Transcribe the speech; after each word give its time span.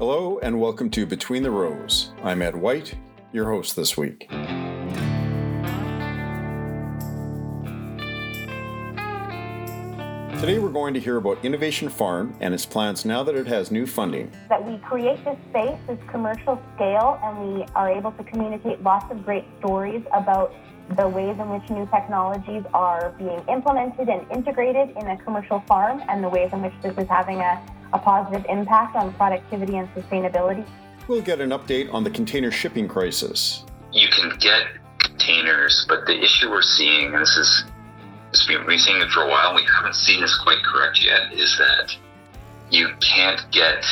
Hello, 0.00 0.38
and 0.38 0.58
welcome 0.58 0.88
to 0.92 1.04
Between 1.04 1.42
the 1.42 1.50
Rows. 1.50 2.12
I'm 2.24 2.40
Ed 2.40 2.56
White, 2.56 2.94
your 3.32 3.50
host 3.50 3.76
this 3.76 3.98
week. 3.98 4.30
Today 10.40 10.58
we're 10.58 10.70
going 10.70 10.94
to 10.94 11.00
hear 11.00 11.18
about 11.18 11.44
Innovation 11.44 11.90
Farm 11.90 12.34
and 12.40 12.54
its 12.54 12.64
plans 12.64 13.04
now 13.04 13.22
that 13.22 13.34
it 13.34 13.46
has 13.46 13.70
new 13.70 13.86
funding. 13.86 14.32
That 14.48 14.66
we 14.66 14.78
create 14.78 15.22
this 15.22 15.36
space, 15.50 15.78
this 15.86 15.98
commercial 16.10 16.58
scale, 16.76 17.20
and 17.22 17.56
we 17.56 17.66
are 17.74 17.92
able 17.92 18.12
to 18.12 18.24
communicate 18.24 18.82
lots 18.82 19.04
of 19.10 19.22
great 19.22 19.44
stories 19.58 20.02
about 20.14 20.54
the 20.96 21.06
ways 21.06 21.36
in 21.38 21.50
which 21.50 21.68
new 21.68 21.86
technologies 21.92 22.62
are 22.72 23.10
being 23.18 23.44
implemented 23.50 24.08
and 24.08 24.26
integrated 24.32 24.96
in 24.96 25.08
a 25.08 25.18
commercial 25.18 25.60
farm 25.68 26.02
and 26.08 26.24
the 26.24 26.28
ways 26.30 26.50
in 26.54 26.62
which 26.62 26.72
this 26.80 26.96
is 26.96 27.06
having 27.06 27.40
a, 27.40 27.62
a 27.92 27.98
positive 27.98 28.44
impact 28.48 28.96
on 28.96 29.12
productivity 29.14 29.76
and 29.76 29.92
sustainability. 29.94 30.66
We'll 31.08 31.22
get 31.22 31.40
an 31.40 31.50
update 31.50 31.92
on 31.92 32.04
the 32.04 32.10
container 32.10 32.50
shipping 32.50 32.86
crisis. 32.86 33.64
You 33.92 34.08
can 34.08 34.30
get 34.38 34.66
containers, 34.98 35.84
but 35.88 36.06
the 36.06 36.18
issue 36.22 36.50
we're 36.50 36.62
seeing, 36.62 37.12
and 37.12 37.22
this 37.22 37.36
is 37.36 37.64
we've 38.48 38.64
been 38.64 38.78
seeing 38.78 39.00
it 39.00 39.10
for 39.10 39.22
a 39.22 39.28
while, 39.28 39.54
we 39.54 39.64
haven't 39.64 39.96
seen 39.96 40.20
this 40.20 40.38
quite 40.38 40.62
correct 40.62 41.02
yet, 41.02 41.32
is 41.32 41.58
that 41.58 41.96
you 42.70 42.88
can't 43.00 43.40
get 43.50 43.84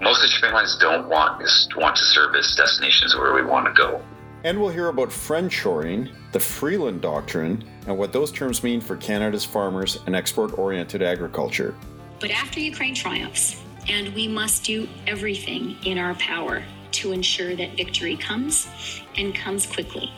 most 0.00 0.22
of 0.22 0.22
the 0.22 0.28
shipping 0.28 0.52
lines 0.52 0.76
don't 0.80 1.08
want 1.08 1.42
want 1.76 1.96
to 1.96 2.04
service 2.04 2.54
destinations 2.56 3.16
where 3.16 3.34
we 3.34 3.42
want 3.42 3.66
to 3.66 3.72
go. 3.72 4.02
And 4.44 4.60
we'll 4.60 4.70
hear 4.70 4.88
about 4.88 5.08
friendshoring, 5.08 6.12
the 6.32 6.40
Freeland 6.40 7.00
Doctrine, 7.00 7.64
and 7.86 7.98
what 7.98 8.12
those 8.12 8.30
terms 8.30 8.62
mean 8.62 8.80
for 8.80 8.96
Canada's 8.96 9.44
farmers 9.44 9.98
and 10.06 10.14
export 10.14 10.56
oriented 10.56 11.02
agriculture. 11.02 11.74
But 12.20 12.30
after 12.30 12.58
Ukraine 12.60 12.94
triumphs, 12.94 13.56
and 13.88 14.14
we 14.14 14.28
must 14.28 14.64
do 14.64 14.88
everything 15.06 15.76
in 15.84 15.98
our 15.98 16.14
power 16.14 16.64
to 16.92 17.12
ensure 17.12 17.54
that 17.56 17.76
victory 17.76 18.16
comes 18.16 18.68
and 19.16 19.34
comes 19.34 19.66
quickly, 19.66 20.12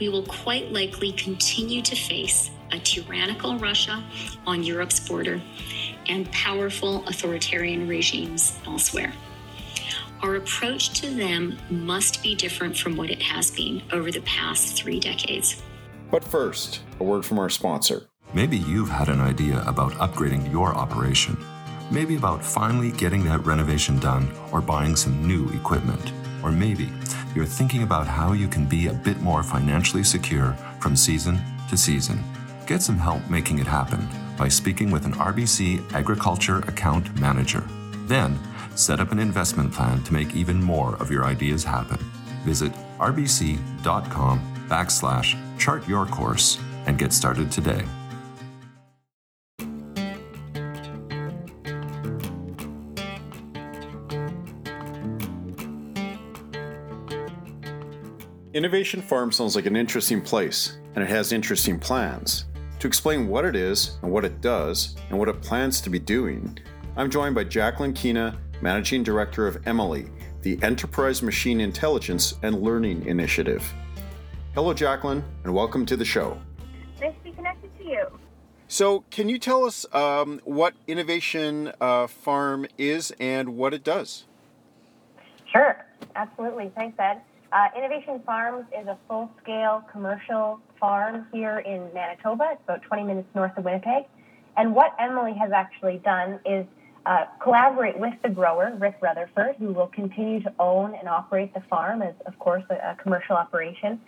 we 0.00 0.08
will 0.08 0.24
quite 0.24 0.72
likely 0.72 1.12
continue 1.12 1.82
to 1.82 1.94
face 1.94 2.50
a 2.72 2.78
tyrannical 2.78 3.58
Russia 3.58 4.02
on 4.46 4.62
Europe's 4.62 5.00
border 5.00 5.40
and 6.08 6.30
powerful 6.32 7.06
authoritarian 7.06 7.88
regimes 7.88 8.58
elsewhere. 8.66 9.12
Our 10.22 10.36
approach 10.36 11.00
to 11.00 11.10
them 11.10 11.58
must 11.70 12.22
be 12.22 12.34
different 12.34 12.76
from 12.76 12.96
what 12.96 13.10
it 13.10 13.22
has 13.22 13.50
been 13.50 13.82
over 13.92 14.10
the 14.10 14.22
past 14.22 14.76
three 14.76 14.98
decades. 14.98 15.62
But 16.10 16.24
first, 16.24 16.80
a 16.98 17.04
word 17.04 17.24
from 17.24 17.38
our 17.38 17.50
sponsor. 17.50 18.08
Maybe 18.34 18.58
you've 18.58 18.90
had 18.90 19.08
an 19.08 19.20
idea 19.20 19.64
about 19.66 19.92
upgrading 19.92 20.52
your 20.52 20.74
operation. 20.74 21.38
Maybe 21.90 22.14
about 22.16 22.44
finally 22.44 22.92
getting 22.92 23.24
that 23.24 23.46
renovation 23.46 23.98
done 23.98 24.30
or 24.52 24.60
buying 24.60 24.96
some 24.96 25.26
new 25.26 25.48
equipment. 25.50 26.12
Or 26.42 26.52
maybe 26.52 26.92
you're 27.34 27.46
thinking 27.46 27.82
about 27.82 28.06
how 28.06 28.32
you 28.32 28.46
can 28.46 28.66
be 28.66 28.88
a 28.88 28.92
bit 28.92 29.20
more 29.22 29.42
financially 29.42 30.04
secure 30.04 30.52
from 30.78 30.94
season 30.94 31.40
to 31.70 31.76
season. 31.76 32.22
Get 32.66 32.82
some 32.82 32.98
help 32.98 33.28
making 33.30 33.60
it 33.60 33.66
happen 33.66 34.06
by 34.36 34.48
speaking 34.48 34.90
with 34.90 35.06
an 35.06 35.14
RBC 35.14 35.94
Agriculture 35.94 36.58
Account 36.68 37.18
Manager. 37.18 37.64
Then, 38.06 38.38
set 38.74 39.00
up 39.00 39.10
an 39.10 39.18
investment 39.18 39.72
plan 39.72 40.02
to 40.04 40.12
make 40.12 40.36
even 40.36 40.62
more 40.62 40.96
of 40.96 41.10
your 41.10 41.24
ideas 41.24 41.64
happen. 41.64 41.98
Visit 42.44 42.72
rbc.com 42.98 44.66
backslash 44.68 45.58
chart 45.58 45.88
your 45.88 46.04
course 46.04 46.58
and 46.86 46.98
get 46.98 47.14
started 47.14 47.50
today. 47.50 47.84
Innovation 58.58 59.00
Farm 59.00 59.30
sounds 59.30 59.54
like 59.54 59.66
an 59.66 59.76
interesting 59.76 60.20
place, 60.20 60.78
and 60.96 61.04
it 61.04 61.08
has 61.08 61.30
interesting 61.30 61.78
plans. 61.78 62.46
To 62.80 62.88
explain 62.88 63.28
what 63.28 63.44
it 63.44 63.54
is 63.54 63.98
and 64.02 64.10
what 64.10 64.24
it 64.24 64.40
does 64.40 64.96
and 65.10 65.16
what 65.16 65.28
it 65.28 65.40
plans 65.40 65.80
to 65.82 65.88
be 65.88 66.00
doing, 66.00 66.58
I'm 66.96 67.08
joined 67.08 67.36
by 67.36 67.44
Jacqueline 67.44 67.92
Keena 67.92 68.36
Managing 68.60 69.04
Director 69.04 69.46
of 69.46 69.62
EMILI, 69.64 70.10
the 70.42 70.60
Enterprise 70.64 71.22
Machine 71.22 71.60
Intelligence 71.60 72.34
and 72.42 72.60
Learning 72.60 73.06
Initiative. 73.06 73.62
Hello, 74.56 74.74
Jacqueline, 74.74 75.22
and 75.44 75.54
welcome 75.54 75.86
to 75.86 75.96
the 75.96 76.04
show. 76.04 76.36
Nice 77.00 77.14
to 77.14 77.22
be 77.22 77.30
connected 77.30 77.70
to 77.78 77.84
you. 77.84 78.06
So, 78.66 79.04
can 79.12 79.28
you 79.28 79.38
tell 79.38 79.66
us 79.66 79.86
um, 79.94 80.40
what 80.42 80.74
Innovation 80.88 81.70
uh, 81.80 82.08
Farm 82.08 82.66
is 82.76 83.12
and 83.20 83.50
what 83.56 83.72
it 83.72 83.84
does? 83.84 84.24
Sure, 85.52 85.86
absolutely. 86.16 86.72
Thanks, 86.74 86.98
Ed. 86.98 87.20
Uh, 87.50 87.68
Innovation 87.76 88.20
Farms 88.26 88.66
is 88.78 88.86
a 88.86 88.98
full 89.08 89.30
scale 89.42 89.82
commercial 89.90 90.60
farm 90.78 91.26
here 91.32 91.58
in 91.60 91.88
Manitoba. 91.94 92.50
It's 92.52 92.62
about 92.64 92.82
20 92.82 93.04
minutes 93.04 93.28
north 93.34 93.56
of 93.56 93.64
Winnipeg. 93.64 94.04
And 94.56 94.74
what 94.74 94.94
EMILI 94.98 95.38
has 95.38 95.50
actually 95.52 95.98
done 95.98 96.40
is 96.44 96.66
uh, 97.06 97.24
collaborate 97.40 97.98
with 97.98 98.12
the 98.22 98.28
grower, 98.28 98.76
Rick 98.78 98.98
Rutherford, 99.00 99.56
who 99.58 99.72
will 99.72 99.86
continue 99.86 100.42
to 100.42 100.52
own 100.58 100.94
and 100.94 101.08
operate 101.08 101.54
the 101.54 101.60
farm 101.70 102.02
as, 102.02 102.14
of 102.26 102.38
course, 102.38 102.64
a, 102.68 102.74
a 102.74 102.96
commercial 103.00 103.36
operation. 103.36 103.98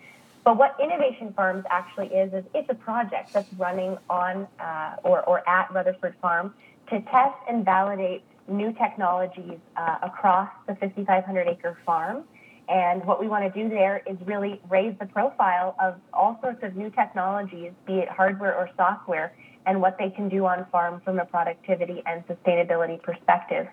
But 0.45 0.59
what 0.59 0.77
Innovation 0.83 1.33
Farms 1.33 1.65
actually 1.71 2.09
is, 2.09 2.35
is 2.35 2.45
it's 2.55 2.69
a 2.69 2.75
project 2.75 3.33
that's 3.33 3.51
running 3.55 3.97
on 4.11 4.47
uh, 4.59 4.97
or, 5.03 5.23
or 5.23 5.49
at 5.49 5.73
Rutherford 5.73 6.15
Farm 6.21 6.53
to 6.91 7.01
test 7.01 7.37
and 7.49 7.65
validate 7.65 8.23
new 8.49 8.73
technologies 8.75 9.59
uh, 9.77 9.99
across 10.03 10.51
the 10.67 10.75
5,500 10.75 11.49
acre 11.49 11.79
farm. 11.87 12.25
And 12.71 13.05
what 13.05 13.21
we 13.21 13.27
want 13.27 13.53
to 13.53 13.63
do 13.63 13.69
there 13.69 14.01
is 14.07 14.17
really 14.25 14.61
raise 14.69 14.95
the 15.01 15.07
profile 15.07 15.75
of 15.83 15.97
all 16.13 16.39
sorts 16.41 16.63
of 16.63 16.77
new 16.77 16.89
technologies, 16.91 17.73
be 17.85 17.95
it 17.95 18.09
hardware 18.09 18.55
or 18.55 18.71
software, 18.77 19.33
and 19.67 19.81
what 19.81 19.99
they 19.99 20.09
can 20.09 20.29
do 20.29 20.47
on 20.47 20.65
farm 20.71 21.03
from 21.05 21.19
a 21.19 21.25
productivity 21.25 22.01
and 22.07 22.25
sustainability 22.29 23.03
perspective. 23.03 23.67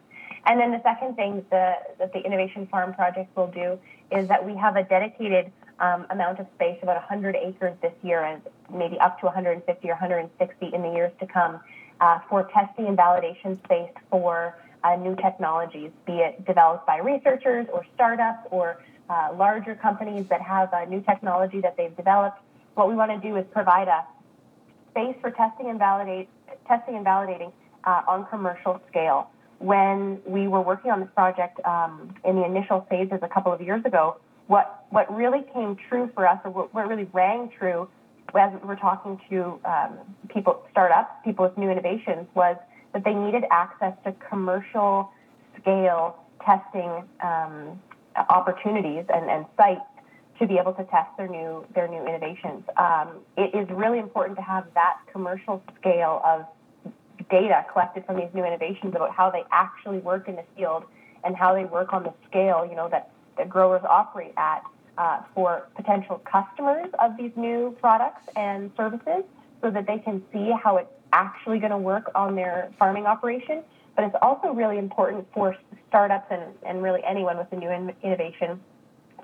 And 0.47 0.59
then 0.59 0.71
the 0.71 0.81
second 0.81 1.15
thing 1.15 1.45
the, 1.51 1.75
that 1.99 2.11
the 2.11 2.21
Innovation 2.21 2.65
Farm 2.67 2.95
Project 2.95 3.35
will 3.37 3.51
do 3.51 3.77
is 4.11 4.27
that 4.29 4.43
we 4.43 4.55
have 4.55 4.77
a 4.77 4.83
dedicated 4.83 5.51
um, 5.79 6.07
amount 6.09 6.39
of 6.39 6.47
space, 6.55 6.79
about 6.81 6.95
100 6.95 7.35
acres 7.35 7.77
this 7.83 7.93
year, 8.01 8.23
and 8.23 8.41
maybe 8.73 8.97
up 8.99 9.19
to 9.19 9.27
150 9.27 9.87
or 9.87 9.91
160 9.91 10.73
in 10.73 10.81
the 10.81 10.89
years 10.89 11.11
to 11.19 11.27
come, 11.27 11.59
uh, 12.01 12.19
for 12.29 12.49
testing 12.51 12.87
and 12.87 12.97
validation 12.97 13.63
space 13.65 13.91
for 14.09 14.55
uh, 14.83 14.95
new 14.95 15.15
technologies, 15.15 15.91
be 16.05 16.13
it 16.13 16.45
developed 16.45 16.85
by 16.85 16.97
researchers 16.97 17.67
or 17.73 17.85
startups 17.95 18.47
or 18.51 18.83
uh, 19.09 19.29
larger 19.35 19.75
companies 19.75 20.25
that 20.29 20.41
have 20.41 20.69
a 20.73 20.85
new 20.85 21.01
technology 21.01 21.61
that 21.61 21.77
they've 21.77 21.95
developed. 21.95 22.39
What 22.75 22.89
we 22.89 22.95
want 22.95 23.11
to 23.11 23.27
do 23.27 23.35
is 23.37 23.45
provide 23.51 23.87
a 23.87 24.05
space 24.91 25.15
for 25.21 25.31
testing 25.31 25.69
and 25.69 25.79
validate 25.79 26.29
testing 26.67 26.95
and 26.95 27.05
validating 27.05 27.51
uh, 27.85 28.01
on 28.07 28.25
commercial 28.27 28.81
scale. 28.89 29.29
When 29.59 30.21
we 30.25 30.47
were 30.47 30.61
working 30.61 30.91
on 30.91 30.99
this 30.99 31.09
project 31.15 31.59
um, 31.65 32.13
in 32.23 32.35
the 32.35 32.45
initial 32.45 32.85
phases 32.89 33.19
a 33.21 33.27
couple 33.27 33.51
of 33.51 33.61
years 33.61 33.83
ago, 33.85 34.17
what 34.47 34.85
what 34.89 35.13
really 35.13 35.43
came 35.53 35.75
true 35.89 36.09
for 36.13 36.27
us, 36.27 36.39
or 36.45 36.51
what, 36.51 36.73
what 36.73 36.87
really 36.87 37.07
rang 37.11 37.49
true, 37.57 37.89
as 38.35 38.51
we 38.61 38.67
were 38.67 38.75
talking 38.75 39.19
to 39.29 39.59
um, 39.65 39.97
people, 40.29 40.63
startups, 40.71 41.11
people 41.23 41.45
with 41.45 41.57
new 41.57 41.69
innovations, 41.69 42.27
was 42.35 42.55
that 42.93 43.03
they 43.03 43.13
needed 43.13 43.43
access 43.51 43.93
to 44.03 44.13
commercial 44.29 45.11
scale 45.59 46.23
testing 46.43 47.03
um, 47.21 47.79
opportunities 48.29 49.05
and, 49.13 49.29
and 49.29 49.45
sites 49.57 49.81
to 50.39 50.47
be 50.47 50.57
able 50.57 50.73
to 50.73 50.83
test 50.85 51.09
their 51.17 51.27
new 51.27 51.65
their 51.73 51.87
new 51.87 52.05
innovations. 52.05 52.63
Um, 52.77 53.19
it 53.35 53.55
is 53.55 53.67
really 53.69 53.99
important 53.99 54.37
to 54.37 54.43
have 54.43 54.65
that 54.75 54.97
commercial 55.11 55.63
scale 55.79 56.21
of 56.23 56.45
data 57.29 57.65
collected 57.71 58.05
from 58.05 58.17
these 58.17 58.29
new 58.33 58.45
innovations 58.45 58.95
about 58.95 59.11
how 59.11 59.29
they 59.29 59.43
actually 59.51 59.97
work 59.97 60.27
in 60.27 60.35
the 60.35 60.43
field 60.55 60.83
and 61.23 61.35
how 61.35 61.53
they 61.53 61.65
work 61.65 61.93
on 61.93 62.03
the 62.03 62.13
scale, 62.27 62.65
you 62.65 62.75
know, 62.75 62.87
that, 62.89 63.09
that 63.37 63.49
growers 63.49 63.81
operate 63.89 64.33
at 64.37 64.63
uh, 64.97 65.21
for 65.33 65.67
potential 65.75 66.21
customers 66.31 66.87
of 66.99 67.17
these 67.17 67.31
new 67.35 67.75
products 67.81 68.21
and 68.35 68.71
services 68.77 69.23
so 69.61 69.69
that 69.71 69.85
they 69.87 69.97
can 69.97 70.23
see 70.31 70.51
how 70.63 70.77
it's 70.77 70.91
actually 71.13 71.59
going 71.59 71.71
to 71.71 71.77
work 71.77 72.11
on 72.15 72.35
their 72.35 72.71
farming 72.77 73.05
operation. 73.05 73.63
But 73.95 74.05
it's 74.05 74.15
also 74.21 74.49
really 74.49 74.77
important 74.77 75.27
for 75.33 75.55
startups 75.89 76.27
and, 76.29 76.43
and 76.65 76.83
really 76.83 77.01
anyone 77.07 77.37
with 77.37 77.51
a 77.51 77.55
new 77.55 77.71
in- 77.71 77.93
innovation 78.03 78.59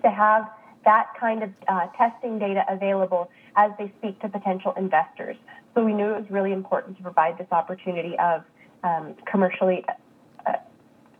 to 0.04 0.10
have 0.10 0.50
that 0.86 1.08
kind 1.20 1.44
of 1.44 1.50
uh, 1.68 1.88
testing 1.98 2.40
data 2.40 2.64
available 2.68 3.30
as 3.56 3.72
they 3.78 3.92
speak 4.00 4.20
to 4.22 4.30
potential 4.30 4.74
investors. 4.78 5.38
So 5.74 5.84
we 5.84 5.94
knew 5.94 6.10
it 6.10 6.22
was 6.22 6.30
really 6.30 6.52
important 6.52 6.98
to 6.98 7.04
provide 7.04 7.38
this 7.38 7.48
opportunity 7.52 8.18
of 8.20 8.44
um, 8.84 9.16
commercially 9.26 9.86
uh, 10.46 10.54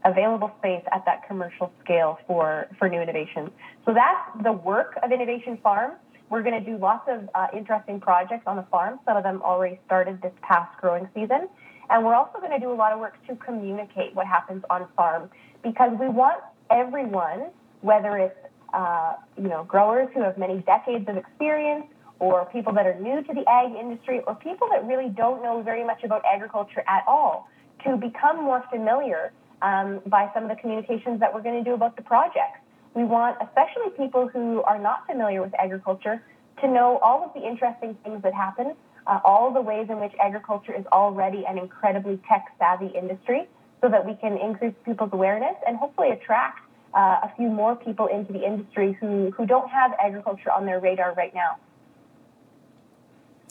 available 0.04 0.52
space 0.60 0.84
at 0.92 1.06
that 1.06 1.28
commercial 1.28 1.72
scale 1.84 2.20
for, 2.28 2.68
for 2.78 2.90
new 2.90 3.02
innovations. 3.02 3.50
So 3.86 3.94
that's 3.94 4.44
the 4.44 4.52
work 4.52 4.98
of 5.02 5.12
Innovation 5.12 5.58
Farm. 5.64 5.94
We're 6.34 6.42
going 6.42 6.66
to 6.66 6.68
do 6.68 6.80
lots 6.80 7.08
of 7.08 7.30
uh, 7.36 7.46
interesting 7.56 8.00
projects 8.00 8.46
on 8.48 8.56
the 8.56 8.66
farm. 8.72 9.00
Some 9.06 9.18
of 9.18 9.22
them 9.22 9.44
already 9.44 9.80
started 9.86 10.20
this 10.24 10.32
past 10.42 10.76
growing 10.82 11.08
season. 11.14 11.48
And 11.92 12.04
we're 12.04 12.16
also 12.16 12.40
going 12.40 12.50
to 12.50 12.60
do 12.60 12.72
a 12.72 12.74
lot 12.74 12.92
of 12.92 13.00
work 13.00 13.14
to 13.28 13.36
communicate 13.36 14.16
what 14.16 14.26
happens 14.26 14.64
on 14.72 14.88
farm 14.98 15.30
because 15.62 15.92
we 16.00 16.10
want 16.10 16.42
everyone, 16.72 17.52
whether 17.82 18.18
it's 18.18 18.36
uh, 18.74 19.14
you 19.38 19.48
know 19.48 19.64
growers 19.66 20.10
who 20.16 20.24
have 20.24 20.40
many 20.40 20.58
decades 20.62 21.08
of 21.08 21.18
experience, 21.18 21.86
or 22.18 22.46
people 22.46 22.74
that 22.74 22.88
are 22.88 23.00
new 23.00 23.22
to 23.22 23.32
the 23.32 23.48
ag 23.48 23.76
industry, 23.76 24.22
or 24.26 24.34
people 24.34 24.68
that 24.72 24.84
really 24.88 25.10
don't 25.10 25.44
know 25.44 25.62
very 25.62 25.84
much 25.86 26.04
about 26.04 26.24
agriculture 26.26 26.84
at 26.88 27.04
all, 27.08 27.48
to 27.84 27.96
become 27.96 28.38
more 28.38 28.64
familiar 28.72 29.32
um, 29.62 30.02
by 30.08 30.32
some 30.34 30.42
of 30.42 30.50
the 30.50 30.56
communications 30.56 31.20
that 31.20 31.32
we're 31.32 31.44
going 31.44 31.64
to 31.64 31.70
do 31.70 31.76
about 31.76 31.96
the 31.96 32.02
project. 32.02 32.58
We 32.96 33.04
want, 33.04 33.38
especially 33.42 33.90
people 33.98 34.28
who 34.28 34.62
are 34.64 34.78
not 34.78 35.08
familiar 35.08 35.42
with 35.42 35.54
agriculture, 35.60 36.22
to 36.62 36.68
know 36.68 37.00
all 37.00 37.24
of 37.26 37.34
the 37.34 37.46
interesting 37.48 37.98
things 38.04 38.22
that 38.24 38.34
happen, 38.34 38.76
uh, 39.08 39.20
all 39.24 39.52
the 39.52 39.62
ways 39.62 39.88
in 39.90 40.00
which 40.00 40.14
agriculture 40.22 40.74
is 40.74 40.86
already 40.92 41.46
an 41.46 41.58
incredibly 41.58 42.20
tech 42.30 42.46
savvy 42.60 42.92
industry, 42.96 43.48
so 43.82 43.90
that 43.90 44.06
we 44.06 44.16
can 44.16 44.38
increase 44.38 44.74
people's 44.86 45.10
awareness 45.12 45.56
and 45.68 45.78
hopefully 45.78 46.12
attract 46.12 46.60
uh, 46.94 47.20
a 47.24 47.32
few 47.36 47.50
more 47.50 47.76
people 47.76 48.08
into 48.08 48.32
the 48.32 48.46
industry 48.46 48.96
who, 49.00 49.32
who 49.32 49.46
don't 49.46 49.70
have 49.70 49.92
agriculture 50.02 50.52
on 50.52 50.66
their 50.66 50.80
radar 50.80 51.14
right 51.16 51.34
now. 51.34 51.58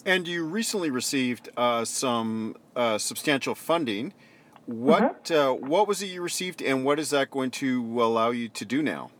And 0.05 0.27
you 0.27 0.45
recently 0.45 0.89
received 0.89 1.49
uh, 1.55 1.85
some 1.85 2.55
uh, 2.75 2.97
substantial 2.97 3.55
funding. 3.55 4.13
What 4.65 5.25
mm-hmm. 5.25 5.67
what 5.67 5.87
was 5.87 6.01
it 6.01 6.07
you 6.07 6.21
received, 6.21 6.61
and 6.61 6.85
what 6.85 6.97
is 6.97 7.09
that 7.09 7.29
going 7.29 7.51
to 7.51 8.01
allow 8.01 8.31
you 8.31 8.47
to 8.49 8.65
do 8.65 8.81
now? 8.81 9.11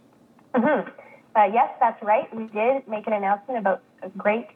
Mm-hmm. 0.55 0.89
Uh, 1.35 1.45
yes, 1.45 1.69
that's 1.79 2.01
right. 2.03 2.33
We 2.35 2.45
did 2.45 2.88
make 2.88 3.07
an 3.07 3.13
announcement 3.13 3.59
about 3.59 3.81
great 4.17 4.47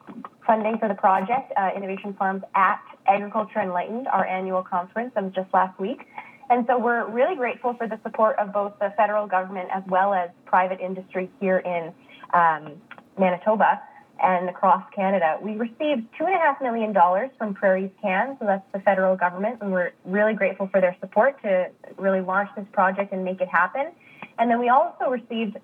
funding 0.46 0.78
for 0.78 0.88
the 0.88 0.94
project, 0.94 1.52
uh, 1.58 1.72
Innovation 1.76 2.14
Farms 2.14 2.44
at 2.56 2.80
Agriculture 3.08 3.60
Enlightened, 3.60 4.08
our 4.08 4.26
annual 4.26 4.62
conference 4.62 5.12
of 5.16 5.34
just 5.34 5.52
last 5.54 5.80
week. 5.80 6.08
And 6.50 6.66
so 6.68 6.78
we're 6.78 7.10
really 7.10 7.36
grateful 7.36 7.74
for 7.74 7.88
the 7.88 8.00
support 8.04 8.38
of 8.38 8.54
both 8.54 8.74
the 8.80 8.94
federal 8.96 9.28
government 9.28 9.70
as 9.74 9.84
well 9.88 10.14
as 10.14 10.30
private 10.46 10.80
industry 10.80 11.30
here 11.40 11.58
in 11.58 11.92
um, 12.34 12.74
Manitoba 13.18 13.82
and 14.22 14.50
across 14.50 14.84
Canada. 14.96 15.38
We 15.42 15.54
received 15.54 16.08
$2.5 16.20 16.62
million 16.62 16.94
from 17.38 17.54
Prairies 17.54 17.92
Can, 18.02 18.38
so 18.40 18.46
that's 18.46 18.66
the 18.72 18.80
federal 18.80 19.16
government, 19.16 19.60
and 19.62 19.72
we're 19.72 19.92
really 20.06 20.34
grateful 20.34 20.68
for 20.68 20.82
their 20.82 20.96
support 21.00 21.42
to 21.44 21.70
really 21.98 22.22
launch 22.22 22.50
this 22.56 22.66
project 22.72 23.14
and 23.14 23.24
make 23.24 23.42
it 23.42 23.48
happen. 23.48 23.92
And 24.40 24.50
then 24.50 24.60
we 24.60 24.70
also 24.70 25.10
received 25.10 25.58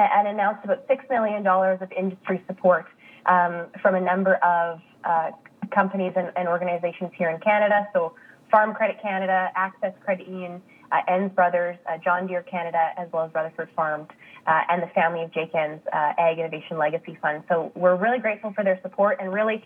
and 0.00 0.28
announced 0.28 0.64
about 0.64 0.86
$6 0.88 1.10
million 1.10 1.46
of 1.46 1.92
industry 1.92 2.42
support 2.46 2.86
um, 3.26 3.66
from 3.82 3.94
a 3.94 4.00
number 4.00 4.36
of 4.36 4.80
uh, 5.04 5.30
companies 5.70 6.12
and, 6.16 6.32
and, 6.36 6.48
organizations 6.48 7.10
here 7.16 7.30
in 7.30 7.38
Canada. 7.40 7.88
So, 7.92 8.14
Farm 8.50 8.74
Credit 8.74 8.96
Canada, 9.02 9.50
Access 9.54 9.92
Credit 10.02 10.26
Union, 10.26 10.62
uh, 10.90 11.00
Enns 11.06 11.30
Brothers, 11.32 11.76
uh, 11.86 11.98
John 12.02 12.26
Deere 12.26 12.42
Canada, 12.42 12.92
as 12.96 13.08
well 13.12 13.26
as 13.26 13.34
Rutherford 13.34 13.68
Farms, 13.76 14.08
uh, 14.46 14.60
and 14.70 14.82
the 14.82 14.86
family 14.88 15.22
of 15.22 15.32
Jake 15.32 15.54
Enns 15.54 15.80
uh, 15.92 16.12
Ag 16.18 16.38
Innovation 16.38 16.78
Legacy 16.78 17.18
Fund. 17.20 17.44
So, 17.48 17.70
we're 17.74 17.96
really 17.96 18.18
grateful 18.18 18.52
for 18.54 18.64
their 18.64 18.80
support 18.82 19.18
and 19.20 19.32
really 19.32 19.64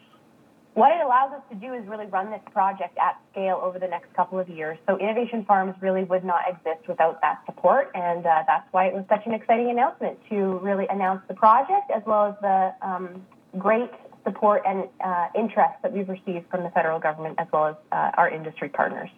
what 0.74 0.90
it 0.92 1.04
allows 1.04 1.32
us 1.32 1.42
to 1.50 1.54
do 1.54 1.74
is 1.74 1.86
really 1.86 2.06
run 2.06 2.30
this 2.30 2.40
project 2.50 2.96
at 2.98 3.20
scale 3.30 3.60
over 3.62 3.78
the 3.78 3.86
next 3.86 4.12
couple 4.14 4.38
of 4.38 4.48
years. 4.48 4.78
So 4.88 4.98
Innovation 4.98 5.44
Farms 5.44 5.74
really 5.80 6.04
would 6.04 6.24
not 6.24 6.42
exist 6.48 6.88
without 6.88 7.20
that 7.20 7.42
support, 7.44 7.90
and 7.94 8.24
uh, 8.24 8.44
that's 8.46 8.66
why 8.72 8.86
it 8.86 8.94
was 8.94 9.04
such 9.08 9.26
an 9.26 9.34
exciting 9.34 9.70
announcement 9.70 10.18
to 10.30 10.58
really 10.62 10.86
announce 10.88 11.20
the 11.28 11.34
project 11.34 11.90
as 11.94 12.02
well 12.06 12.26
as 12.26 12.34
the 12.40 12.74
um, 12.86 13.26
great 13.58 13.90
support 14.24 14.62
and 14.66 14.88
uh, 15.04 15.26
interest 15.34 15.74
that 15.82 15.92
we've 15.92 16.08
received 16.08 16.48
from 16.50 16.62
the 16.62 16.70
federal 16.70 16.98
government 16.98 17.34
as 17.38 17.48
well 17.52 17.66
as 17.66 17.76
uh, 17.90 18.10
our 18.16 18.30
industry 18.30 18.68
partners. 18.68 19.10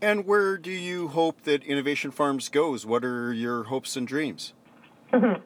And 0.00 0.26
where 0.26 0.56
do 0.56 0.70
you 0.70 1.08
hope 1.08 1.42
that 1.42 1.64
Innovation 1.64 2.10
Farms 2.10 2.48
goes? 2.48 2.86
What 2.86 3.04
are 3.04 3.32
your 3.32 3.64
hopes 3.64 3.96
and 3.96 4.06
dreams? 4.06 4.54
well, 5.12 5.42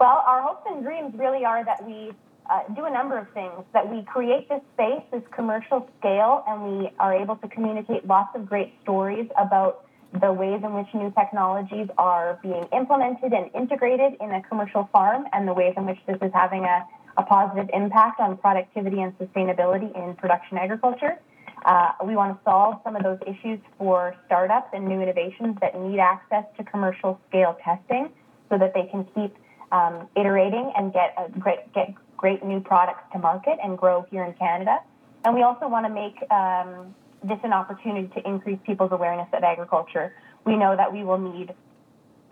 our 0.00 0.40
hopes 0.40 0.64
and 0.70 0.84
dreams 0.84 1.12
really 1.18 1.44
are 1.44 1.64
that 1.64 1.84
we 1.84 2.12
uh, 2.48 2.62
do 2.74 2.84
a 2.86 2.90
number 2.90 3.18
of 3.18 3.28
things, 3.32 3.64
that 3.72 3.88
we 3.88 4.02
create 4.02 4.48
this 4.48 4.62
space, 4.74 5.02
this 5.12 5.22
commercial 5.34 5.88
scale, 5.98 6.44
and 6.48 6.80
we 6.80 6.90
are 6.98 7.14
able 7.14 7.36
to 7.36 7.48
communicate 7.48 8.06
lots 8.06 8.34
of 8.34 8.46
great 8.46 8.72
stories 8.82 9.28
about 9.36 9.84
the 10.20 10.32
ways 10.32 10.60
in 10.64 10.72
which 10.72 10.86
new 10.94 11.12
technologies 11.18 11.88
are 11.98 12.38
being 12.42 12.64
implemented 12.72 13.32
and 13.32 13.50
integrated 13.54 14.14
in 14.20 14.32
a 14.32 14.42
commercial 14.42 14.88
farm 14.90 15.24
and 15.32 15.46
the 15.46 15.52
ways 15.52 15.74
in 15.76 15.84
which 15.84 15.98
this 16.06 16.16
is 16.22 16.30
having 16.32 16.64
a, 16.64 16.86
a 17.18 17.22
positive 17.22 17.68
impact 17.74 18.18
on 18.18 18.36
productivity 18.38 19.02
and 19.02 19.16
sustainability 19.18 19.94
in 19.94 20.14
production 20.14 20.56
agriculture. 20.56 21.18
Uh, 21.66 21.92
we 22.06 22.16
want 22.16 22.34
to 22.34 22.44
solve 22.44 22.76
some 22.84 22.96
of 22.96 23.02
those 23.02 23.18
issues 23.26 23.58
for 23.76 24.14
startups 24.26 24.68
and 24.72 24.86
new 24.86 25.00
innovations 25.00 25.56
that 25.60 25.78
need 25.78 25.98
access 25.98 26.44
to 26.56 26.64
commercial 26.64 27.20
scale 27.28 27.58
testing 27.62 28.08
so 28.48 28.56
that 28.56 28.72
they 28.72 28.88
can 28.90 29.04
keep 29.14 29.36
um, 29.72 30.08
iterating 30.16 30.72
and 30.76 30.94
get 30.94 31.14
a 31.18 31.28
great, 31.38 31.70
get 31.74 31.92
great 32.18 32.44
new 32.44 32.60
products 32.60 33.04
to 33.12 33.18
market 33.18 33.56
and 33.64 33.78
grow 33.78 34.04
here 34.10 34.24
in 34.24 34.34
Canada. 34.34 34.80
And 35.24 35.34
we 35.34 35.42
also 35.42 35.66
want 35.68 35.86
to 35.86 35.92
make 35.92 36.16
um, 36.30 36.94
this 37.24 37.38
an 37.42 37.54
opportunity 37.54 38.08
to 38.14 38.28
increase 38.28 38.58
people's 38.66 38.92
awareness 38.92 39.28
of 39.32 39.42
agriculture. 39.42 40.12
We 40.44 40.56
know 40.56 40.76
that 40.76 40.92
we 40.92 41.02
will 41.04 41.18
need 41.18 41.54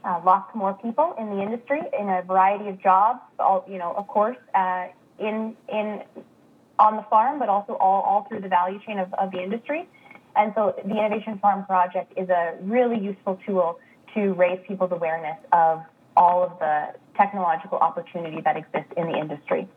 uh, 0.05 0.21
lots 0.25 0.55
more 0.55 0.75
people 0.75 1.15
in 1.19 1.31
the 1.31 1.43
industry 1.43 1.81
in 1.99 2.09
a 2.09 2.23
variety 2.23 2.69
of 2.69 2.83
jobs. 2.83 3.21
All 3.39 3.65
you 3.69 3.79
know, 3.79 3.95
of 3.97 4.07
course, 4.07 4.37
uh, 4.55 4.89
in 5.19 5.57
in 5.73 6.03
on 6.79 6.97
the 6.97 7.03
farm, 7.09 7.39
but 7.39 7.49
also 7.49 7.73
all, 7.75 8.03
all 8.03 8.27
through 8.29 8.41
the 8.41 8.49
value 8.49 8.79
chain 8.87 8.99
of, 8.99 9.13
of 9.15 9.31
the 9.31 9.43
industry. 9.43 9.89
And 10.37 10.53
so, 10.55 10.75
the 10.85 10.99
Innovation 10.99 11.39
Farm 11.39 11.65
Project 11.65 12.13
is 12.17 12.29
a 12.29 12.57
really 12.61 12.99
useful 12.99 13.41
tool 13.47 13.79
to 14.15 14.35
raise 14.35 14.61
people's 14.69 14.93
awareness 14.93 15.39
of 15.53 15.83
all 16.17 16.43
of 16.43 16.59
the 16.59 16.95
technological 17.17 17.79
opportunity 17.79 18.41
that 18.43 18.57
exists 18.57 18.93
in 18.97 19.11
the 19.11 19.19
industry. 19.19 19.69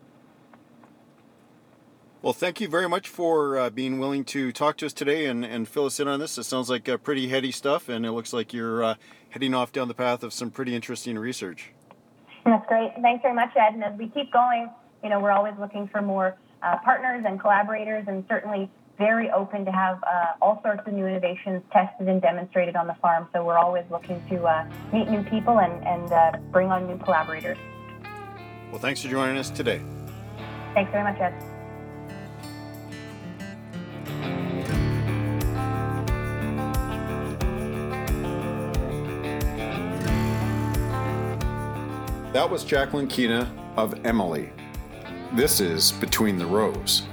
Well, 2.21 2.33
thank 2.33 2.59
you 2.59 2.67
very 2.67 2.89
much 2.89 3.07
for 3.07 3.57
uh, 3.57 3.69
being 3.69 3.97
willing 3.97 4.25
to 4.25 4.51
talk 4.51 4.75
to 4.77 4.85
us 4.85 4.91
today 4.91 5.25
and, 5.27 5.45
and 5.45 5.67
fill 5.67 5.85
us 5.85 6.01
in 6.01 6.07
on 6.09 6.19
this. 6.19 6.37
It 6.37 6.43
sounds 6.43 6.69
like 6.69 6.89
uh, 6.89 6.97
pretty 6.97 7.29
heady 7.29 7.51
stuff, 7.51 7.87
and 7.87 8.05
it 8.05 8.11
looks 8.11 8.33
like 8.33 8.53
you're 8.53 8.83
uh, 8.83 8.95
heading 9.29 9.53
off 9.53 9.71
down 9.71 9.87
the 9.87 9.93
path 9.93 10.21
of 10.21 10.33
some 10.33 10.51
pretty 10.51 10.75
interesting 10.75 11.17
research. 11.17 11.71
That's 12.45 12.65
great. 12.67 12.91
Thanks 13.01 13.21
very 13.21 13.35
much, 13.35 13.51
Ed. 13.55 13.73
And 13.73 13.83
as 13.85 13.97
we 13.97 14.09
keep 14.09 14.33
going, 14.33 14.69
you 15.01 15.09
know, 15.09 15.21
we're 15.21 15.31
always 15.31 15.53
looking 15.59 15.87
for 15.87 16.01
more 16.01 16.35
uh, 16.61 16.77
partners 16.83 17.23
and 17.25 17.39
collaborators, 17.39 18.03
and 18.09 18.25
certainly 18.27 18.69
very 18.99 19.31
open 19.31 19.63
to 19.65 19.71
have 19.71 19.97
uh, 20.03 20.33
all 20.41 20.59
sorts 20.61 20.81
of 20.85 20.93
new 20.93 21.07
innovations 21.07 21.63
tested 21.71 22.07
and 22.09 22.21
demonstrated 22.21 22.75
on 22.75 22.85
the 22.85 22.95
farm. 22.95 23.27
So 23.33 23.43
we're 23.43 23.57
always 23.57 23.85
looking 23.89 24.21
to 24.29 24.43
uh, 24.43 24.69
meet 24.93 25.09
new 25.09 25.23
people 25.23 25.59
and, 25.59 25.83
and 25.87 26.11
uh, 26.11 26.31
bring 26.51 26.69
on 26.69 26.85
new 26.85 26.97
collaborators. 26.97 27.57
Well, 28.69 28.79
thanks 28.79 29.01
for 29.01 29.07
joining 29.07 29.37
us 29.37 29.49
today. 29.49 29.81
Thanks 30.73 30.91
very 30.91 31.03
much, 31.03 31.19
Ed. 31.19 31.33
That 42.33 42.47
was 42.47 42.63
Jacqueline 42.63 43.07
Keena 43.07 43.51
of 43.75 43.95
EMILI. 44.03 44.51
This 45.33 45.61
is 45.61 45.93
Between 45.93 46.37
the 46.37 46.45
Rows. 46.45 47.03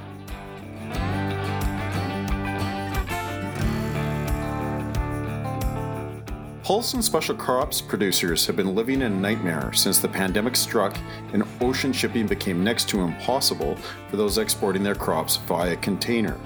Pulse 6.66 6.94
and 6.94 7.04
special 7.04 7.36
crops 7.36 7.80
producers 7.80 8.44
have 8.44 8.56
been 8.56 8.74
living 8.74 9.00
in 9.00 9.12
a 9.12 9.20
nightmare 9.20 9.72
since 9.72 10.00
the 10.00 10.08
pandemic 10.08 10.56
struck 10.56 10.98
and 11.32 11.44
ocean 11.60 11.92
shipping 11.92 12.26
became 12.26 12.64
next 12.64 12.88
to 12.88 13.02
impossible 13.02 13.76
for 14.10 14.16
those 14.16 14.38
exporting 14.38 14.82
their 14.82 14.96
crops 14.96 15.36
via 15.36 15.76
container. 15.76 16.36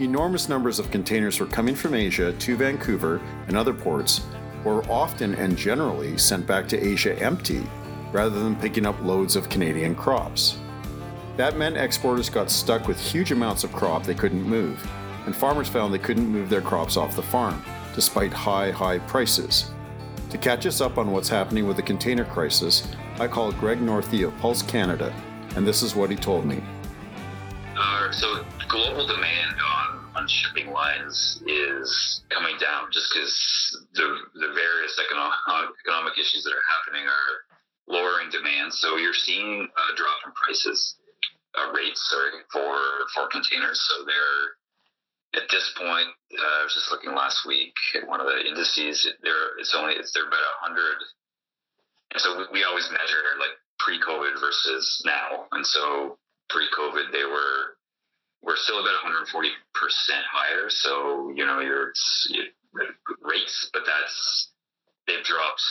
Enormous 0.00 0.48
numbers 0.48 0.80
of 0.80 0.90
containers 0.90 1.38
were 1.38 1.46
coming 1.46 1.76
from 1.76 1.94
Asia 1.94 2.32
to 2.32 2.56
Vancouver 2.56 3.20
and 3.46 3.56
other 3.56 3.72
ports, 3.72 4.22
were 4.64 4.82
often 4.90 5.36
and 5.36 5.56
generally 5.56 6.18
sent 6.18 6.44
back 6.44 6.66
to 6.66 6.84
Asia 6.84 7.16
empty 7.20 7.62
rather 8.10 8.42
than 8.42 8.56
picking 8.56 8.86
up 8.86 9.00
loads 9.02 9.36
of 9.36 9.48
Canadian 9.48 9.94
crops. 9.94 10.58
That 11.36 11.56
meant 11.56 11.76
exporters 11.76 12.28
got 12.28 12.50
stuck 12.50 12.88
with 12.88 12.98
huge 12.98 13.30
amounts 13.30 13.62
of 13.62 13.72
crop 13.72 14.02
they 14.02 14.14
couldn't 14.14 14.42
move, 14.42 14.84
and 15.26 15.36
farmers 15.36 15.68
found 15.68 15.94
they 15.94 15.98
couldn't 16.00 16.26
move 16.26 16.48
their 16.48 16.60
crops 16.60 16.96
off 16.96 17.14
the 17.14 17.22
farm 17.22 17.62
despite 17.94 18.32
high, 18.32 18.70
high 18.70 18.98
prices. 18.98 19.70
To 20.30 20.38
catch 20.38 20.64
us 20.64 20.80
up 20.80 20.96
on 20.96 21.12
what's 21.12 21.28
happening 21.28 21.66
with 21.66 21.76
the 21.76 21.82
container 21.82 22.24
crisis, 22.24 22.88
I 23.20 23.28
called 23.28 23.58
Greg 23.58 23.80
Northey 23.80 24.26
of 24.26 24.36
Pulse 24.38 24.62
Canada, 24.62 25.14
and 25.56 25.66
this 25.66 25.82
is 25.82 25.94
what 25.94 26.08
he 26.08 26.16
told 26.16 26.46
me. 26.46 26.62
Uh, 27.76 28.10
so, 28.10 28.44
global 28.68 29.06
demand 29.06 29.56
on, 29.60 30.04
on 30.16 30.28
shipping 30.28 30.72
lines 30.72 31.42
is 31.46 32.22
coming 32.30 32.56
down 32.58 32.88
just 32.92 33.12
because 33.12 33.86
the, 33.94 34.16
the 34.34 34.48
various 34.54 34.98
economic, 35.04 35.36
economic 35.84 36.18
issues 36.18 36.44
that 36.44 36.52
are 36.52 36.68
happening 36.80 37.06
are 37.06 37.92
lowering 37.92 38.30
demand. 38.30 38.72
So, 38.72 38.96
you're 38.96 39.12
seeing 39.12 39.68
a 39.68 39.96
drop 39.96 40.18
in 40.24 40.32
prices, 40.32 40.96
uh, 41.58 41.72
rates 41.72 42.08
sorry, 42.10 42.40
for, 42.50 42.78
for 43.14 43.28
containers. 43.28 43.84
So, 43.84 44.04
they're 44.04 44.56
at 45.34 45.48
this 45.50 45.72
point, 45.76 46.08
uh, 46.36 46.60
I 46.60 46.64
was 46.64 46.74
just 46.74 46.90
looking 46.90 47.14
last 47.14 47.46
week 47.46 47.74
at 47.96 48.06
one 48.06 48.20
of 48.20 48.26
the 48.26 48.44
indices. 48.44 49.08
There, 49.22 49.58
it's 49.58 49.74
only 49.74 49.94
it's 49.94 50.12
they're 50.12 50.28
about 50.28 50.60
hundred. 50.60 51.00
And 52.12 52.20
so 52.20 52.36
we, 52.36 52.60
we 52.60 52.64
always 52.64 52.88
measure 52.92 53.24
like 53.40 53.56
pre-COVID 53.78 54.38
versus 54.40 55.02
now. 55.06 55.48
And 55.52 55.66
so 55.66 56.18
pre-COVID, 56.50 57.12
they 57.12 57.24
were 57.24 57.80
we're 58.42 58.60
still 58.60 58.80
about 58.80 59.00
140 59.08 59.48
percent 59.74 60.24
higher. 60.28 60.68
So 60.68 61.32
you 61.34 61.46
know 61.46 61.60
your 61.60 61.92
rates, 63.24 63.70
but 63.72 63.82
that's 63.86 64.52
they've 65.06 65.24
dropped. 65.24 65.62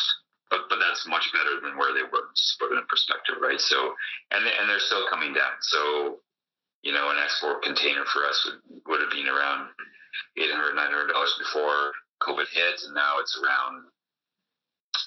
But, 0.50 0.68
but 0.68 0.84
that's 0.84 1.08
much 1.08 1.32
better 1.32 1.64
than 1.64 1.80
where 1.80 1.96
they 1.96 2.04
were, 2.04 2.28
just 2.36 2.60
put 2.60 2.76
it 2.76 2.78
in 2.78 2.84
perspective, 2.92 3.40
right? 3.40 3.56
So, 3.56 3.96
and 4.36 4.44
and 4.44 4.68
they're 4.68 4.84
still 4.84 5.08
coming 5.08 5.32
down. 5.32 5.56
So, 5.62 6.20
you 6.84 6.94
know, 6.94 7.10
an 7.10 7.18
export 7.22 7.64
container 7.64 8.06
for 8.12 8.26
us 8.26 8.42
would, 8.46 8.82
would 8.88 9.02
have 9.02 9.12
been 9.12 9.28
around 9.28 9.70
800 10.38 10.76
900 10.76 11.08
dollars 11.14 11.36
before 11.38 11.92
COVID 12.22 12.48
hit, 12.52 12.82
and 12.86 12.94
now 12.94 13.20
it's 13.20 13.38
around 13.42 13.86